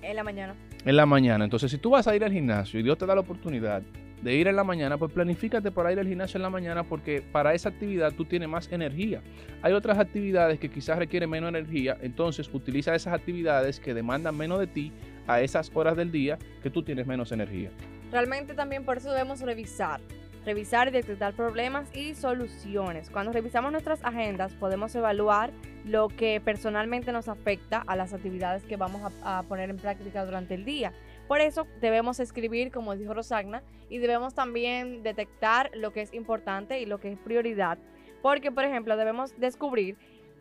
En 0.04 0.16
la 0.16 0.24
mañana. 0.24 0.54
En 0.86 0.96
la 0.96 1.08
mañana. 1.08 1.44
Entonces, 1.44 1.72
si 1.72 1.80
tú 1.80 1.90
vas 1.90 2.08
a 2.08 2.16
ir 2.16 2.24
al 2.24 2.32
gimnasio 2.32 2.80
y 2.80 2.84
Dios 2.84 3.00
te 3.00 3.08
da 3.08 3.16
la 3.16 3.22
oportunidad 3.22 3.82
de 4.22 4.36
ir 4.36 4.48
en 4.48 4.56
la 4.56 4.64
mañana, 4.64 5.00
pues 5.00 5.12
planifícate 5.12 5.72
para 5.72 5.92
ir 5.92 5.98
al 5.98 6.08
gimnasio 6.08 6.38
en 6.38 6.44
la 6.44 6.52
mañana 6.52 6.84
porque 6.84 7.24
para 7.24 7.56
esa 7.56 7.70
actividad 7.70 8.14
tú 8.14 8.26
tienes 8.26 8.48
más 8.48 8.72
energía. 8.72 9.24
Hay 9.64 9.74
otras 9.74 9.98
actividades 9.98 10.60
que 10.60 10.70
quizás 10.70 11.00
requieren 11.00 11.32
menos 11.32 11.50
energía, 11.50 11.98
entonces 12.02 12.48
utiliza 12.54 12.94
esas 12.94 13.14
actividades 13.14 13.80
que 13.80 13.96
demandan 13.96 14.38
menos 14.38 14.60
de 14.60 14.68
ti 14.68 14.92
a 15.26 15.42
esas 15.42 15.72
horas 15.74 15.98
del 15.98 16.12
día 16.12 16.38
que 16.62 16.70
tú 16.70 16.84
tienes 16.84 17.08
menos 17.08 17.32
energía. 17.32 17.72
Realmente 18.12 18.54
también 18.54 18.86
por 18.86 18.98
eso 18.98 19.10
debemos 19.12 19.42
revisar. 19.42 20.00
Revisar 20.46 20.88
y 20.88 20.92
detectar 20.92 21.34
problemas 21.34 21.94
y 21.96 22.16
soluciones. 22.16 23.10
Cuando 23.10 23.34
revisamos 23.34 23.72
nuestras 23.72 24.04
agendas 24.04 24.54
podemos 24.54 24.96
evaluar 24.96 25.52
lo 25.86 26.08
que 26.08 26.40
personalmente 26.40 27.12
nos 27.12 27.28
afecta 27.28 27.84
a 27.86 27.96
las 27.96 28.14
actividades 28.14 28.64
que 28.64 28.78
vamos 28.78 29.02
a, 29.24 29.44
poner 29.44 29.70
en 29.70 29.78
práctica 29.78 30.26
durante 30.26 30.54
el 30.54 30.64
día. 30.64 30.94
Por 31.28 31.42
eso 31.42 31.68
debemos 31.82 32.20
escribir, 32.20 32.72
como 32.72 32.96
dijo 32.96 33.14
Rosagna, 33.14 33.64
y 33.90 33.98
debemos 33.98 34.34
también 34.34 35.04
detectar 35.04 35.72
lo 35.74 35.92
que 35.92 36.02
es 36.02 36.14
importante 36.14 36.80
y 36.80 36.86
lo 36.86 37.00
que 37.00 37.12
es 37.12 37.20
prioridad. 37.20 37.78
Porque, 38.22 38.52
por 38.52 38.64
ejemplo, 38.64 38.98
debemos 38.98 39.38
descubrir 39.40 39.98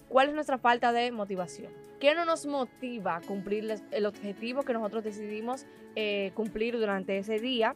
cuál 0.09 0.29
es 0.29 0.35
nuestra 0.35 0.59
falta 0.59 0.93
de 0.93 1.11
motivación. 1.11 1.73
¿Qué 2.01 2.15
no 2.15 2.25
nos 2.25 2.47
motiva 2.47 3.21
cumplir 3.27 3.69
el 3.91 4.07
objetivo 4.07 4.63
que 4.63 4.73
nosotros 4.73 5.03
decidimos 5.03 5.67
eh, 5.97 6.31
cumplir 6.35 6.79
durante 6.79 7.19
ese 7.19 7.39
día? 7.41 7.75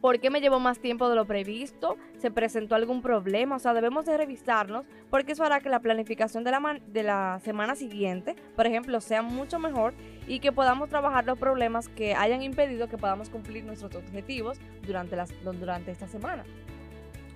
¿Por 0.00 0.20
qué 0.20 0.30
me 0.30 0.40
llevó 0.40 0.60
más 0.60 0.78
tiempo 0.78 1.08
de 1.08 1.16
lo 1.16 1.26
previsto? 1.26 1.96
¿Se 2.18 2.30
presentó 2.30 2.76
algún 2.76 3.02
problema? 3.02 3.56
O 3.56 3.58
sea, 3.58 3.74
debemos 3.74 4.06
de 4.06 4.16
revisarnos 4.16 4.86
porque 5.10 5.32
eso 5.32 5.42
hará 5.42 5.60
que 5.60 5.68
la 5.68 5.80
planificación 5.80 6.44
de 6.44 6.52
la, 6.52 6.80
de 6.86 7.02
la 7.02 7.40
semana 7.42 7.74
siguiente, 7.74 8.36
por 8.54 8.66
ejemplo, 8.66 9.00
sea 9.00 9.22
mucho 9.22 9.58
mejor 9.58 9.94
y 10.28 10.38
que 10.38 10.52
podamos 10.52 10.88
trabajar 10.88 11.24
los 11.24 11.38
problemas 11.38 11.88
que 11.88 12.14
hayan 12.14 12.42
impedido 12.42 12.88
que 12.88 12.96
podamos 12.96 13.28
cumplir 13.28 13.64
nuestros 13.64 13.94
objetivos 13.96 14.58
durante, 14.86 15.16
las, 15.16 15.32
durante 15.42 15.90
esta 15.90 16.06
semana. 16.06 16.44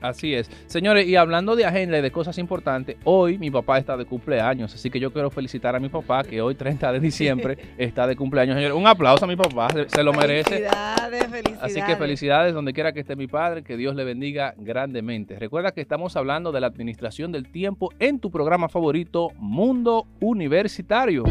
Así 0.03 0.35
es. 0.35 0.51
Señores, 0.67 1.07
y 1.07 1.17
hablando 1.17 1.57
de 1.57 1.65
agenda 1.65 1.99
y 1.99 2.03
de 2.03 2.11
cosas 2.11 2.37
importantes, 2.39 2.97
hoy 3.05 3.39
mi 3.39 3.51
papá 3.51 3.79
está 3.79 3.97
de 3.97 4.05
cumpleaños, 4.05 4.75
así 4.75 4.91
que 4.91 4.99
yo 5.01 5.13
quiero 5.13 5.31
felicitar 5.31 5.75
a 5.77 5.81
mi 5.81 5.89
papá 5.89 6.23
que 6.25 6.43
hoy 6.43 6.55
30 6.55 6.93
de 6.93 7.01
diciembre 7.01 7.59
está 7.79 8.07
de 8.07 8.17
cumpleaños. 8.17 8.57
Señores, 8.57 8.77
un 8.77 8.87
aplauso 8.87 9.25
a 9.25 9.29
mi 9.29 9.37
papá, 9.37 9.69
se- 9.71 9.89
se 9.89 10.03
lo 10.03 10.13
merece. 10.13 10.51
Felicidades, 10.51 11.27
felicidades. 11.29 11.63
Así 11.63 11.83
que 11.83 11.97
felicidades 11.97 12.55
donde 12.55 12.73
quiera 12.73 12.93
que 12.93 13.01
esté 13.01 13.17
mi 13.17 13.27
padre, 13.29 13.63
que 13.63 13.77
Dios 13.77 13.95
le 13.95 14.05
bendiga 14.05 14.55
grandemente. 14.59 15.39
Recuerda 15.39 15.73
que 15.73 15.81
estamos 15.81 16.17
hablando 16.17 16.53
de 16.53 16.61
la 16.61 16.67
administración 16.67 17.31
del 17.33 17.51
tiempo 17.51 17.91
en 17.99 18.19
tu 18.19 18.31
programa 18.31 18.69
favorito, 18.69 19.31
Mundo 19.37 20.07
Universitario. 20.21 21.25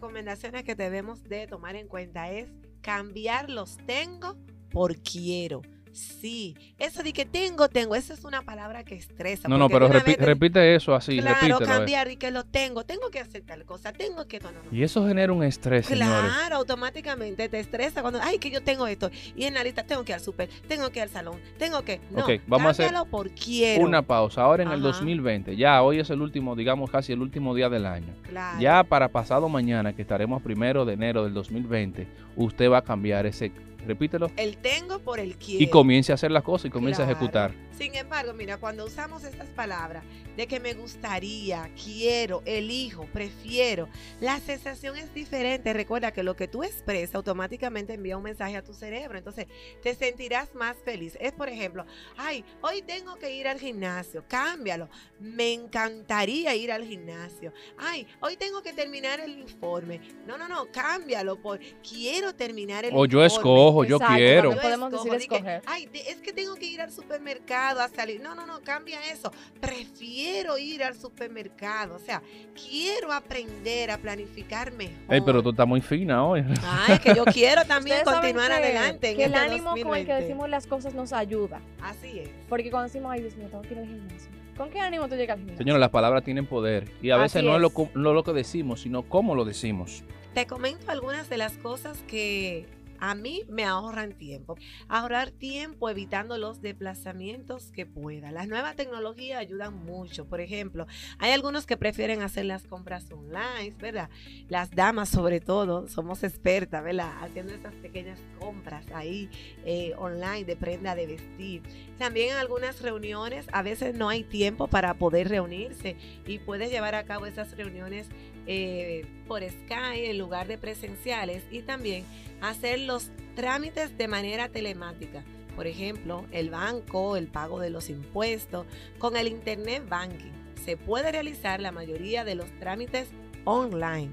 Recomendaciones 0.00 0.64
que 0.64 0.74
debemos 0.74 1.22
de 1.24 1.46
tomar 1.46 1.76
en 1.76 1.86
cuenta 1.86 2.30
es 2.30 2.48
cambiar 2.80 3.50
los 3.50 3.76
tengo 3.84 4.34
por 4.70 4.96
quiero. 5.02 5.60
Sí, 5.92 6.56
eso 6.78 7.02
de 7.02 7.12
que 7.12 7.24
tengo, 7.24 7.68
tengo, 7.68 7.94
esa 7.96 8.14
es 8.14 8.24
una 8.24 8.42
palabra 8.42 8.84
que 8.84 8.94
estresa. 8.94 9.48
No, 9.48 9.58
no, 9.58 9.68
pero 9.68 9.88
repi- 9.88 10.16
te- 10.16 10.24
repite 10.24 10.74
eso 10.74 10.94
así, 10.94 11.18
Claro, 11.20 11.58
cambiar 11.58 12.08
y 12.10 12.16
que 12.16 12.30
lo 12.30 12.44
tengo, 12.44 12.84
tengo 12.84 13.10
que 13.10 13.18
hacer 13.20 13.42
tal 13.42 13.64
cosa, 13.64 13.92
tengo 13.92 14.26
que... 14.26 14.38
No, 14.40 14.52
no, 14.52 14.62
no. 14.62 14.76
Y 14.76 14.82
eso 14.84 15.06
genera 15.06 15.32
un 15.32 15.42
estrés, 15.42 15.86
señores. 15.86 16.32
Claro, 16.32 16.56
automáticamente 16.56 17.48
te 17.48 17.58
estresa 17.58 18.02
cuando, 18.02 18.20
ay, 18.22 18.38
que 18.38 18.50
yo 18.50 18.62
tengo 18.62 18.86
esto. 18.86 19.10
Y 19.34 19.44
en 19.44 19.54
la 19.54 19.64
lista 19.64 19.82
tengo 19.82 20.04
que 20.04 20.12
ir 20.12 20.14
al 20.16 20.20
súper, 20.20 20.48
tengo 20.68 20.90
que 20.90 21.00
ir 21.00 21.02
al 21.04 21.10
salón, 21.10 21.40
tengo 21.58 21.82
que. 21.82 22.00
No, 22.10 22.22
Ok, 22.24 22.30
vamos 22.46 22.66
a 22.68 22.70
hacer 22.70 22.92
por 23.10 23.30
quiero. 23.30 23.82
Una 23.84 24.02
pausa. 24.02 24.42
Ahora 24.42 24.62
en 24.62 24.68
el 24.70 24.74
Ajá. 24.80 24.82
2020, 24.98 25.56
ya 25.56 25.82
hoy 25.82 25.98
es 25.98 26.10
el 26.10 26.20
último, 26.22 26.54
digamos 26.54 26.90
casi 26.90 27.12
el 27.12 27.20
último 27.20 27.54
día 27.54 27.68
del 27.68 27.86
año. 27.86 28.14
Claro. 28.28 28.60
Ya 28.60 28.84
para 28.84 29.08
pasado 29.08 29.48
mañana, 29.48 29.92
que 29.94 30.02
estaremos 30.02 30.40
primero 30.42 30.84
de 30.84 30.94
enero 30.94 31.24
del 31.24 31.34
2020, 31.34 32.06
usted 32.36 32.70
va 32.70 32.78
a 32.78 32.82
cambiar 32.82 33.26
ese 33.26 33.52
repítelo. 33.86 34.30
El 34.36 34.56
tengo 34.56 34.98
por 35.00 35.20
el 35.20 35.36
quiero. 35.36 35.62
Y 35.62 35.68
comience 35.68 36.12
a 36.12 36.14
hacer 36.14 36.30
las 36.30 36.42
cosas 36.42 36.66
y 36.66 36.70
comience 36.70 37.02
a 37.02 37.04
ejecutar. 37.04 37.52
Sin 37.80 37.94
embargo, 37.94 38.34
mira, 38.34 38.58
cuando 38.58 38.84
usamos 38.84 39.24
estas 39.24 39.48
palabras 39.48 40.04
de 40.36 40.46
que 40.46 40.60
me 40.60 40.74
gustaría, 40.74 41.70
quiero, 41.82 42.42
elijo, 42.44 43.06
prefiero, 43.10 43.88
la 44.20 44.38
sensación 44.38 44.96
es 44.96 45.14
diferente. 45.14 45.72
Recuerda 45.72 46.12
que 46.12 46.22
lo 46.22 46.36
que 46.36 46.46
tú 46.46 46.62
expresas 46.62 47.14
automáticamente 47.14 47.94
envía 47.94 48.18
un 48.18 48.22
mensaje 48.22 48.54
a 48.58 48.62
tu 48.62 48.74
cerebro. 48.74 49.16
Entonces, 49.16 49.46
te 49.82 49.94
sentirás 49.94 50.54
más 50.54 50.76
feliz. 50.84 51.16
Es, 51.20 51.32
por 51.32 51.48
ejemplo, 51.48 51.86
ay, 52.18 52.44
hoy 52.60 52.82
tengo 52.82 53.16
que 53.16 53.34
ir 53.34 53.48
al 53.48 53.58
gimnasio. 53.58 54.26
Cámbialo. 54.28 54.90
Me 55.18 55.54
encantaría 55.54 56.54
ir 56.54 56.72
al 56.72 56.84
gimnasio. 56.84 57.54
Ay, 57.78 58.06
hoy 58.20 58.36
tengo 58.36 58.60
que 58.62 58.74
terminar 58.74 59.20
el 59.20 59.38
informe. 59.38 60.02
No, 60.26 60.36
no, 60.36 60.48
no, 60.48 60.70
cámbialo 60.70 61.40
por 61.40 61.58
quiero 61.82 62.34
terminar 62.34 62.84
el 62.84 62.90
O 62.94 63.06
yo 63.06 63.24
informe. 63.24 63.26
escojo, 63.26 63.84
yo 63.84 63.96
Exacto, 63.96 64.16
quiero. 64.16 64.50
también 64.50 64.62
podemos 64.62 64.92
decir 64.92 65.14
escoger. 65.14 65.62
Ay, 65.64 65.88
es 65.94 66.20
que 66.20 66.34
tengo 66.34 66.56
que 66.56 66.66
ir 66.66 66.82
al 66.82 66.92
supermercado 66.92 67.69
a 67.78 67.88
salir. 67.88 68.20
No, 68.20 68.34
no, 68.34 68.46
no, 68.46 68.60
cambia 68.62 68.98
eso. 69.12 69.32
Prefiero 69.60 70.58
ir 70.58 70.82
al 70.82 70.94
supermercado. 70.96 71.94
O 71.96 71.98
sea, 71.98 72.22
quiero 72.54 73.12
aprender 73.12 73.90
a 73.90 73.98
planificar 73.98 74.72
mejor. 74.72 74.94
Ey, 75.08 75.20
pero 75.20 75.42
tú 75.42 75.50
estás 75.50 75.66
muy 75.66 75.80
fina 75.80 76.24
hoy. 76.26 76.44
Ay, 76.62 76.98
que 76.98 77.14
yo 77.14 77.24
quiero 77.24 77.64
también 77.68 78.02
continuar 78.04 78.48
que- 78.48 78.54
adelante 78.54 79.10
en 79.10 79.16
que 79.16 79.24
el 79.24 79.34
este 79.34 79.44
ánimo 79.46 79.70
con 79.70 79.76
el 79.78 79.82
que 79.82 79.84
2020. 80.12 80.22
decimos 80.22 80.48
las 80.48 80.66
cosas 80.66 80.94
nos 80.94 81.12
ayuda. 81.12 81.60
Así 81.80 82.18
es. 82.20 82.30
Porque 82.48 82.70
cuando 82.70 82.88
decimos, 82.88 83.12
ay 83.12 83.20
Dios 83.20 83.36
mío, 83.36 83.48
tengo 83.48 83.62
que 83.62 83.74
ir 83.74 83.78
al 83.78 83.86
gimnasio. 83.86 84.30
¿Con 84.56 84.68
qué 84.70 84.80
ánimo 84.80 85.08
tú 85.08 85.14
llegas 85.14 85.34
al 85.34 85.38
gimnasio? 85.38 85.58
Señores, 85.58 85.80
las 85.80 85.90
palabras 85.90 86.24
tienen 86.24 86.46
poder. 86.46 86.90
Y 87.00 87.10
a 87.10 87.16
veces 87.16 87.42
no 87.42 87.54
es, 87.54 87.60
lo, 87.60 87.68
es. 87.68 87.72
co- 87.74 87.90
no 87.94 88.12
lo 88.12 88.24
que 88.24 88.32
decimos, 88.32 88.82
sino 88.82 89.02
cómo 89.02 89.34
lo 89.34 89.44
decimos. 89.44 90.04
Te 90.34 90.46
comento 90.46 90.90
algunas 90.90 91.28
de 91.28 91.38
las 91.38 91.56
cosas 91.58 92.02
que 92.06 92.66
a 93.00 93.14
mí 93.14 93.44
me 93.48 93.64
ahorran 93.64 94.12
tiempo. 94.12 94.56
Ahorrar 94.88 95.30
tiempo 95.30 95.88
evitando 95.88 96.38
los 96.38 96.60
desplazamientos 96.60 97.72
que 97.72 97.86
pueda. 97.86 98.30
Las 98.30 98.46
nuevas 98.46 98.76
tecnologías 98.76 99.40
ayudan 99.40 99.74
mucho. 99.74 100.26
Por 100.26 100.40
ejemplo, 100.40 100.86
hay 101.18 101.32
algunos 101.32 101.66
que 101.66 101.76
prefieren 101.76 102.22
hacer 102.22 102.44
las 102.44 102.64
compras 102.64 103.10
online, 103.10 103.74
¿verdad? 103.78 104.10
Las 104.48 104.70
damas 104.70 105.08
sobre 105.08 105.40
todo 105.40 105.88
somos 105.88 106.22
expertas, 106.22 106.84
¿verdad? 106.84 107.12
Haciendo 107.22 107.52
estas 107.54 107.74
pequeñas 107.74 108.20
compras 108.38 108.84
ahí 108.92 109.30
eh, 109.64 109.94
online 109.96 110.44
de 110.44 110.56
prenda 110.56 110.94
de 110.94 111.06
vestir. 111.06 111.62
También 111.98 112.30
en 112.30 112.36
algunas 112.36 112.82
reuniones 112.82 113.46
a 113.52 113.62
veces 113.62 113.94
no 113.94 114.08
hay 114.08 114.24
tiempo 114.24 114.68
para 114.68 114.94
poder 114.94 115.28
reunirse 115.28 115.96
y 116.26 116.38
puedes 116.38 116.70
llevar 116.70 116.94
a 116.94 117.04
cabo 117.04 117.26
esas 117.26 117.56
reuniones 117.56 118.08
eh, 118.46 119.06
por 119.28 119.42
Skype 119.42 120.10
en 120.10 120.18
lugar 120.18 120.48
de 120.48 120.58
presenciales 120.58 121.44
y 121.50 121.62
también 121.62 122.04
hacer 122.40 122.80
los 122.80 123.10
trámites 123.34 123.96
de 123.96 124.08
manera 124.08 124.48
telemática. 124.48 125.24
Por 125.56 125.66
ejemplo, 125.66 126.24
el 126.30 126.50
banco, 126.50 127.16
el 127.16 127.26
pago 127.26 127.60
de 127.60 127.70
los 127.70 127.90
impuestos, 127.90 128.66
con 128.98 129.16
el 129.16 129.28
Internet 129.28 129.88
Banking. 129.88 130.32
Se 130.64 130.76
puede 130.76 131.12
realizar 131.12 131.60
la 131.60 131.72
mayoría 131.72 132.24
de 132.24 132.34
los 132.34 132.50
trámites 132.58 133.08
online. 133.44 134.10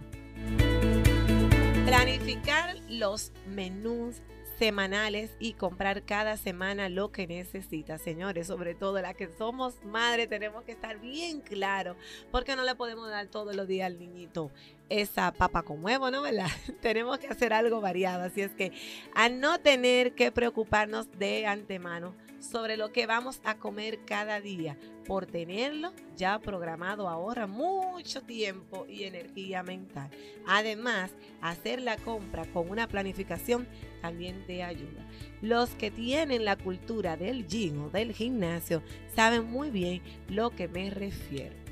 Planificar 1.86 2.78
los 2.90 3.32
menús 3.48 4.22
semanales 4.58 5.32
y 5.39 5.54
comprar 5.54 6.04
cada 6.04 6.38
semana 6.38 6.89
lo 6.89 7.12
que 7.12 7.28
necesita, 7.28 7.98
señores. 7.98 8.48
Sobre 8.48 8.76
todo 8.76 9.02
las 9.02 9.15
que 9.15 9.30
somos 9.38 9.76
madres 9.86 10.30
tenemos 10.30 10.63
que 10.63 10.72
estar 10.72 11.00
bien 11.00 11.41
claros 11.41 11.96
porque 12.32 12.56
no 12.56 12.63
le 12.63 12.76
podemos 12.76 13.10
dar 13.10 13.28
todos 13.28 13.56
los 13.56 13.67
días 13.67 13.88
al 13.88 14.00
niñito 14.00 14.52
esa 14.89 15.32
papa 15.32 15.63
con 15.63 15.84
huevo, 15.84 16.12
¿no? 16.12 16.22
¿Verdad? 16.22 16.48
tenemos 16.82 17.20
que 17.20 17.28
hacer 17.28 17.54
algo 17.54 17.82
variado. 17.82 18.24
Así 18.24 18.41
es 18.41 18.52
que 18.52 18.72
a 19.13 19.30
no 19.30 19.60
tener 19.60 20.13
que 20.13 20.32
preocuparnos 20.32 21.12
de 21.17 21.46
antemano 21.46 22.13
sobre 22.39 22.78
lo 22.78 22.91
que 22.91 23.06
vamos 23.06 23.41
a 23.43 23.58
comer 23.58 24.00
cada 24.06 24.41
día, 24.41 24.78
por 25.06 25.26
tenerlo 25.26 25.93
ya 26.15 26.39
programado 26.39 27.08
ahorra 27.08 27.47
mucho 27.47 28.21
tiempo 28.21 28.86
y 28.88 29.04
energía 29.04 29.63
mental. 29.63 30.10
Además, 30.45 31.12
hacer 31.41 31.82
la 31.82 31.97
compra 31.97 32.45
con 32.45 32.69
una 32.69 32.88
planificación 32.88 33.67
también 34.02 34.45
te 34.45 34.63
ayuda. 34.63 35.08
Los 35.41 35.71
que 35.71 35.91
tienen 35.91 36.45
la 36.45 36.58
cultura 36.58 37.17
del 37.17 37.47
gym 37.47 37.86
o 37.86 37.89
del 37.89 38.13
gimnasio 38.13 38.82
saben 39.15 39.45
muy 39.45 39.69
bien 39.69 40.02
lo 40.28 40.50
que 40.52 40.67
me 40.67 40.89
refiero. 40.89 41.67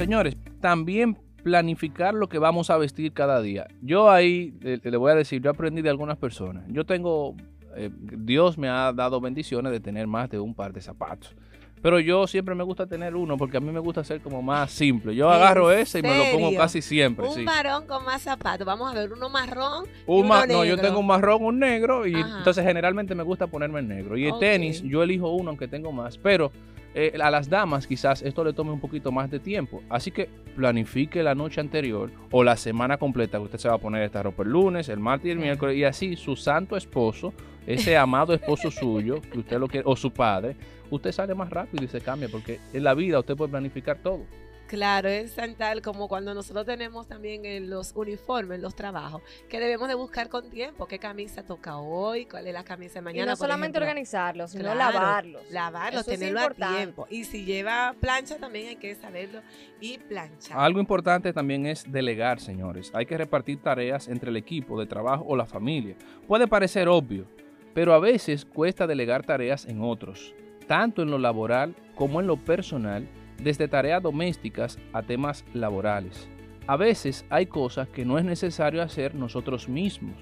Señores, 0.00 0.34
también 0.62 1.18
planificar 1.42 2.14
lo 2.14 2.26
que 2.28 2.38
vamos 2.38 2.70
a 2.70 2.78
vestir 2.78 3.12
cada 3.12 3.42
día. 3.42 3.66
Yo 3.82 4.10
ahí 4.10 4.54
eh, 4.62 4.78
le 4.82 4.96
voy 4.96 5.12
a 5.12 5.14
decir, 5.14 5.42
yo 5.42 5.50
aprendí 5.50 5.82
de 5.82 5.90
algunas 5.90 6.16
personas. 6.16 6.64
Yo 6.68 6.86
tengo, 6.86 7.34
eh, 7.76 7.90
Dios 7.94 8.56
me 8.56 8.68
ha 8.70 8.92
dado 8.94 9.20
bendiciones 9.20 9.70
de 9.72 9.78
tener 9.80 10.06
más 10.06 10.30
de 10.30 10.38
un 10.38 10.54
par 10.54 10.72
de 10.72 10.80
zapatos. 10.80 11.36
Pero 11.82 11.98
yo 12.00 12.26
siempre 12.26 12.54
me 12.54 12.62
gusta 12.62 12.86
tener 12.86 13.14
uno 13.16 13.36
porque 13.38 13.56
a 13.56 13.60
mí 13.60 13.70
me 13.70 13.78
gusta 13.80 14.02
ser 14.04 14.20
como 14.22 14.40
más 14.42 14.70
simple. 14.70 15.14
Yo 15.14 15.28
¿En 15.28 15.34
agarro 15.34 15.70
ese 15.72 15.98
y 16.00 16.02
me 16.02 16.16
lo 16.16 16.24
pongo 16.38 16.54
casi 16.56 16.80
siempre. 16.82 17.26
Un 17.26 17.34
sí. 17.34 17.44
varón 17.44 17.86
con 17.86 18.04
más 18.04 18.20
zapatos. 18.22 18.66
Vamos 18.66 18.90
a 18.90 18.94
ver 18.94 19.10
uno 19.12 19.28
marrón. 19.30 19.84
y 19.86 19.90
Un 20.06 20.28
ma- 20.28 20.44
uno 20.44 20.52
no, 20.54 20.64
yo 20.66 20.76
tengo 20.78 20.98
un 20.98 21.06
marrón, 21.06 21.42
un 21.42 21.58
negro 21.58 22.06
y 22.06 22.14
Ajá. 22.14 22.38
entonces 22.38 22.64
generalmente 22.66 23.14
me 23.14 23.22
gusta 23.22 23.46
ponerme 23.46 23.80
el 23.80 23.88
negro. 23.88 24.16
Y 24.18 24.26
el 24.26 24.38
tenis, 24.38 24.82
yo 24.82 25.02
elijo 25.02 25.30
uno 25.34 25.50
aunque 25.50 25.68
tengo 25.68 25.90
más, 25.90 26.18
pero 26.18 26.52
eh, 26.94 27.12
a 27.20 27.30
las 27.30 27.48
damas 27.48 27.86
quizás 27.86 28.22
esto 28.22 28.42
le 28.42 28.52
tome 28.52 28.72
un 28.72 28.80
poquito 28.80 29.12
más 29.12 29.30
de 29.30 29.38
tiempo. 29.38 29.82
Así 29.88 30.10
que 30.10 30.28
planifique 30.56 31.22
la 31.22 31.34
noche 31.34 31.60
anterior 31.60 32.10
o 32.30 32.42
la 32.42 32.56
semana 32.56 32.96
completa 32.96 33.38
que 33.38 33.44
usted 33.44 33.58
se 33.58 33.68
va 33.68 33.74
a 33.74 33.78
poner 33.78 34.02
esta 34.02 34.22
ropa 34.22 34.42
el 34.42 34.50
lunes, 34.50 34.88
el 34.88 34.98
martes 34.98 35.28
y 35.28 35.30
el 35.30 35.38
miércoles 35.38 35.76
y 35.76 35.84
así 35.84 36.16
su 36.16 36.36
santo 36.36 36.76
esposo, 36.76 37.32
ese 37.66 37.96
amado 37.96 38.34
esposo 38.34 38.70
suyo, 38.70 39.20
que 39.20 39.38
usted 39.38 39.58
lo 39.58 39.68
quiere, 39.68 39.84
o 39.88 39.94
su 39.94 40.12
padre, 40.12 40.56
usted 40.90 41.12
sale 41.12 41.34
más 41.34 41.50
rápido 41.50 41.84
y 41.84 41.88
se 41.88 42.00
cambia 42.00 42.28
porque 42.28 42.58
en 42.72 42.84
la 42.84 42.94
vida 42.94 43.18
usted 43.20 43.36
puede 43.36 43.50
planificar 43.50 43.98
todo. 43.98 44.24
Claro, 44.70 45.08
es 45.08 45.34
tan 45.34 45.56
tal 45.56 45.82
como 45.82 46.06
cuando 46.06 46.32
nosotros 46.32 46.64
tenemos 46.64 47.08
también 47.08 47.44
en 47.44 47.68
los 47.68 47.90
uniformes, 47.96 48.60
los 48.60 48.76
trabajos, 48.76 49.20
que 49.48 49.58
debemos 49.58 49.88
de 49.88 49.96
buscar 49.96 50.28
con 50.28 50.48
tiempo 50.48 50.86
qué 50.86 51.00
camisa 51.00 51.42
toca 51.42 51.78
hoy, 51.78 52.24
cuál 52.26 52.46
es 52.46 52.54
la 52.54 52.62
camisa 52.62 52.94
de 52.94 53.00
Y 53.00 53.02
mañana. 53.02 53.32
no 53.32 53.36
por 53.36 53.38
solamente 53.48 53.78
ejemplo. 53.78 53.88
organizarlos, 53.88 54.52
sino 54.52 54.62
Claro, 54.70 54.78
lavarlos. 54.78 55.50
Lavarlos, 55.50 56.02
Eso 56.02 56.10
tenerlo 56.12 56.40
a 56.42 56.50
tiempo. 56.76 57.08
Y 57.10 57.24
si 57.24 57.44
lleva 57.44 57.96
plancha 58.00 58.36
también 58.36 58.68
hay 58.68 58.76
que 58.76 58.94
saberlo 58.94 59.40
y 59.80 59.98
planchar. 59.98 60.56
Algo 60.56 60.78
importante 60.78 61.32
también 61.32 61.66
es 61.66 61.90
delegar, 61.90 62.38
señores. 62.38 62.92
Hay 62.94 63.06
que 63.06 63.18
repartir 63.18 63.60
tareas 63.60 64.06
entre 64.06 64.30
el 64.30 64.36
equipo 64.36 64.78
de 64.78 64.86
trabajo 64.86 65.24
o 65.26 65.34
la 65.34 65.46
familia. 65.46 65.96
Puede 66.28 66.46
parecer 66.46 66.86
obvio, 66.86 67.26
pero 67.74 67.92
a 67.92 67.98
veces 67.98 68.44
cuesta 68.44 68.86
delegar 68.86 69.26
tareas 69.26 69.66
en 69.66 69.82
otros, 69.82 70.32
tanto 70.68 71.02
en 71.02 71.10
lo 71.10 71.18
laboral 71.18 71.74
como 71.96 72.20
en 72.20 72.28
lo 72.28 72.36
personal, 72.36 73.08
desde 73.42 73.68
tareas 73.68 74.02
domésticas 74.02 74.78
a 74.92 75.02
temas 75.02 75.44
laborales. 75.54 76.28
A 76.66 76.76
veces 76.76 77.24
hay 77.30 77.46
cosas 77.46 77.88
que 77.88 78.04
no 78.04 78.18
es 78.18 78.24
necesario 78.24 78.82
hacer 78.82 79.14
nosotros 79.14 79.68
mismos, 79.68 80.16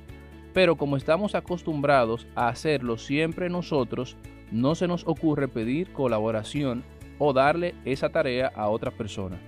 pero 0.55 0.77
como 0.77 0.97
estamos 0.97 1.35
acostumbrados 1.35 2.27
a 2.35 2.49
hacerlo 2.49 2.97
siempre 2.97 3.51
nosotros, 3.51 4.17
no 4.51 4.75
se 4.75 4.89
nos 4.89 5.07
ocurre 5.07 5.49
pedir 5.49 5.93
colaboración 5.93 6.85
o 7.19 7.33
darle 7.33 7.75
esa 7.85 8.09
tarea 8.09 8.51
a 8.55 8.69
otra 8.69 8.91
persona. 8.91 9.39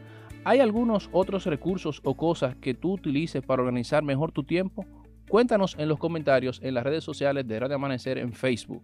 ¿Hay 0.44 0.60
algunos 0.60 1.08
otros 1.12 1.46
recursos 1.46 2.00
o 2.04 2.16
cosas 2.16 2.56
que 2.56 2.74
tú 2.74 2.92
utilices 2.92 3.42
para 3.42 3.62
organizar 3.62 4.02
mejor 4.02 4.32
tu 4.32 4.42
tiempo? 4.42 4.84
Cuéntanos 5.28 5.76
en 5.78 5.88
los 5.88 5.98
comentarios 5.98 6.60
en 6.62 6.74
las 6.74 6.84
redes 6.84 7.04
sociales 7.04 7.46
de 7.46 7.60
Radio 7.60 7.76
Amanecer 7.76 8.18
en 8.18 8.32
Facebook. 8.32 8.82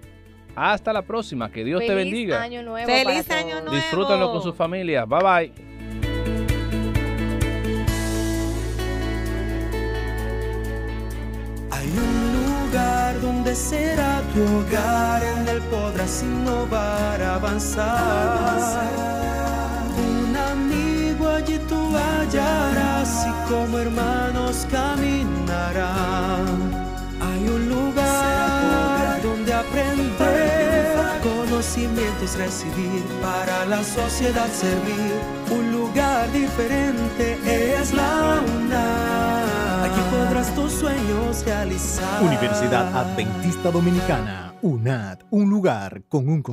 Hasta 0.56 0.94
la 0.94 1.02
próxima, 1.02 1.52
que 1.52 1.64
Dios 1.64 1.82
te 1.86 1.96
bendiga. 1.96 2.38
Feliz 2.38 2.52
año 2.52 2.64
nuevo. 2.64 2.88
Feliz 2.88 3.26
para 3.26 3.40
año 3.40 3.50
todos. 3.50 3.64
nuevo. 3.66 3.76
Disfrútenlo 3.76 4.32
con 4.32 4.44
su 4.44 4.54
familia. 4.54 5.06
Bye 5.06 5.20
bye. 5.24 5.73
Donde 13.22 13.56
será 13.56 14.22
tu 14.34 14.42
hogar, 14.42 15.24
en 15.24 15.48
él 15.48 15.62
podrás 15.72 16.24
innovar, 16.24 17.22
avanzar. 17.22 18.84
Un 19.98 20.36
amigo 20.36 21.28
allí 21.30 21.60
tú 21.70 21.96
hallarás 21.96 23.26
y 23.28 23.32
como 23.52 23.78
hermanos 23.80 24.66
caminarán. 24.72 26.48
Hay 27.22 27.48
un 27.48 27.70
lugar 27.70 29.22
donde 29.22 29.54
aprender, 29.54 30.96
conocimientos 31.22 32.36
recibir, 32.38 33.04
para 33.22 33.66
la 33.66 33.84
sociedad 33.84 34.50
servir. 34.52 35.14
Un 35.50 35.72
lugar 35.72 36.32
diferente 36.32 37.38
es 37.80 37.94
la 37.94 38.42
UNAM. 38.56 39.43
Tus 40.50 40.74
sueños 40.74 41.44
realizar. 41.46 42.22
Universidad 42.22 42.96
Adventista 42.96 43.72
Dominicana, 43.72 44.54
UNAD, 44.62 45.20
un 45.32 45.50
lugar 45.50 46.04
con 46.10 46.28
un 46.28 46.44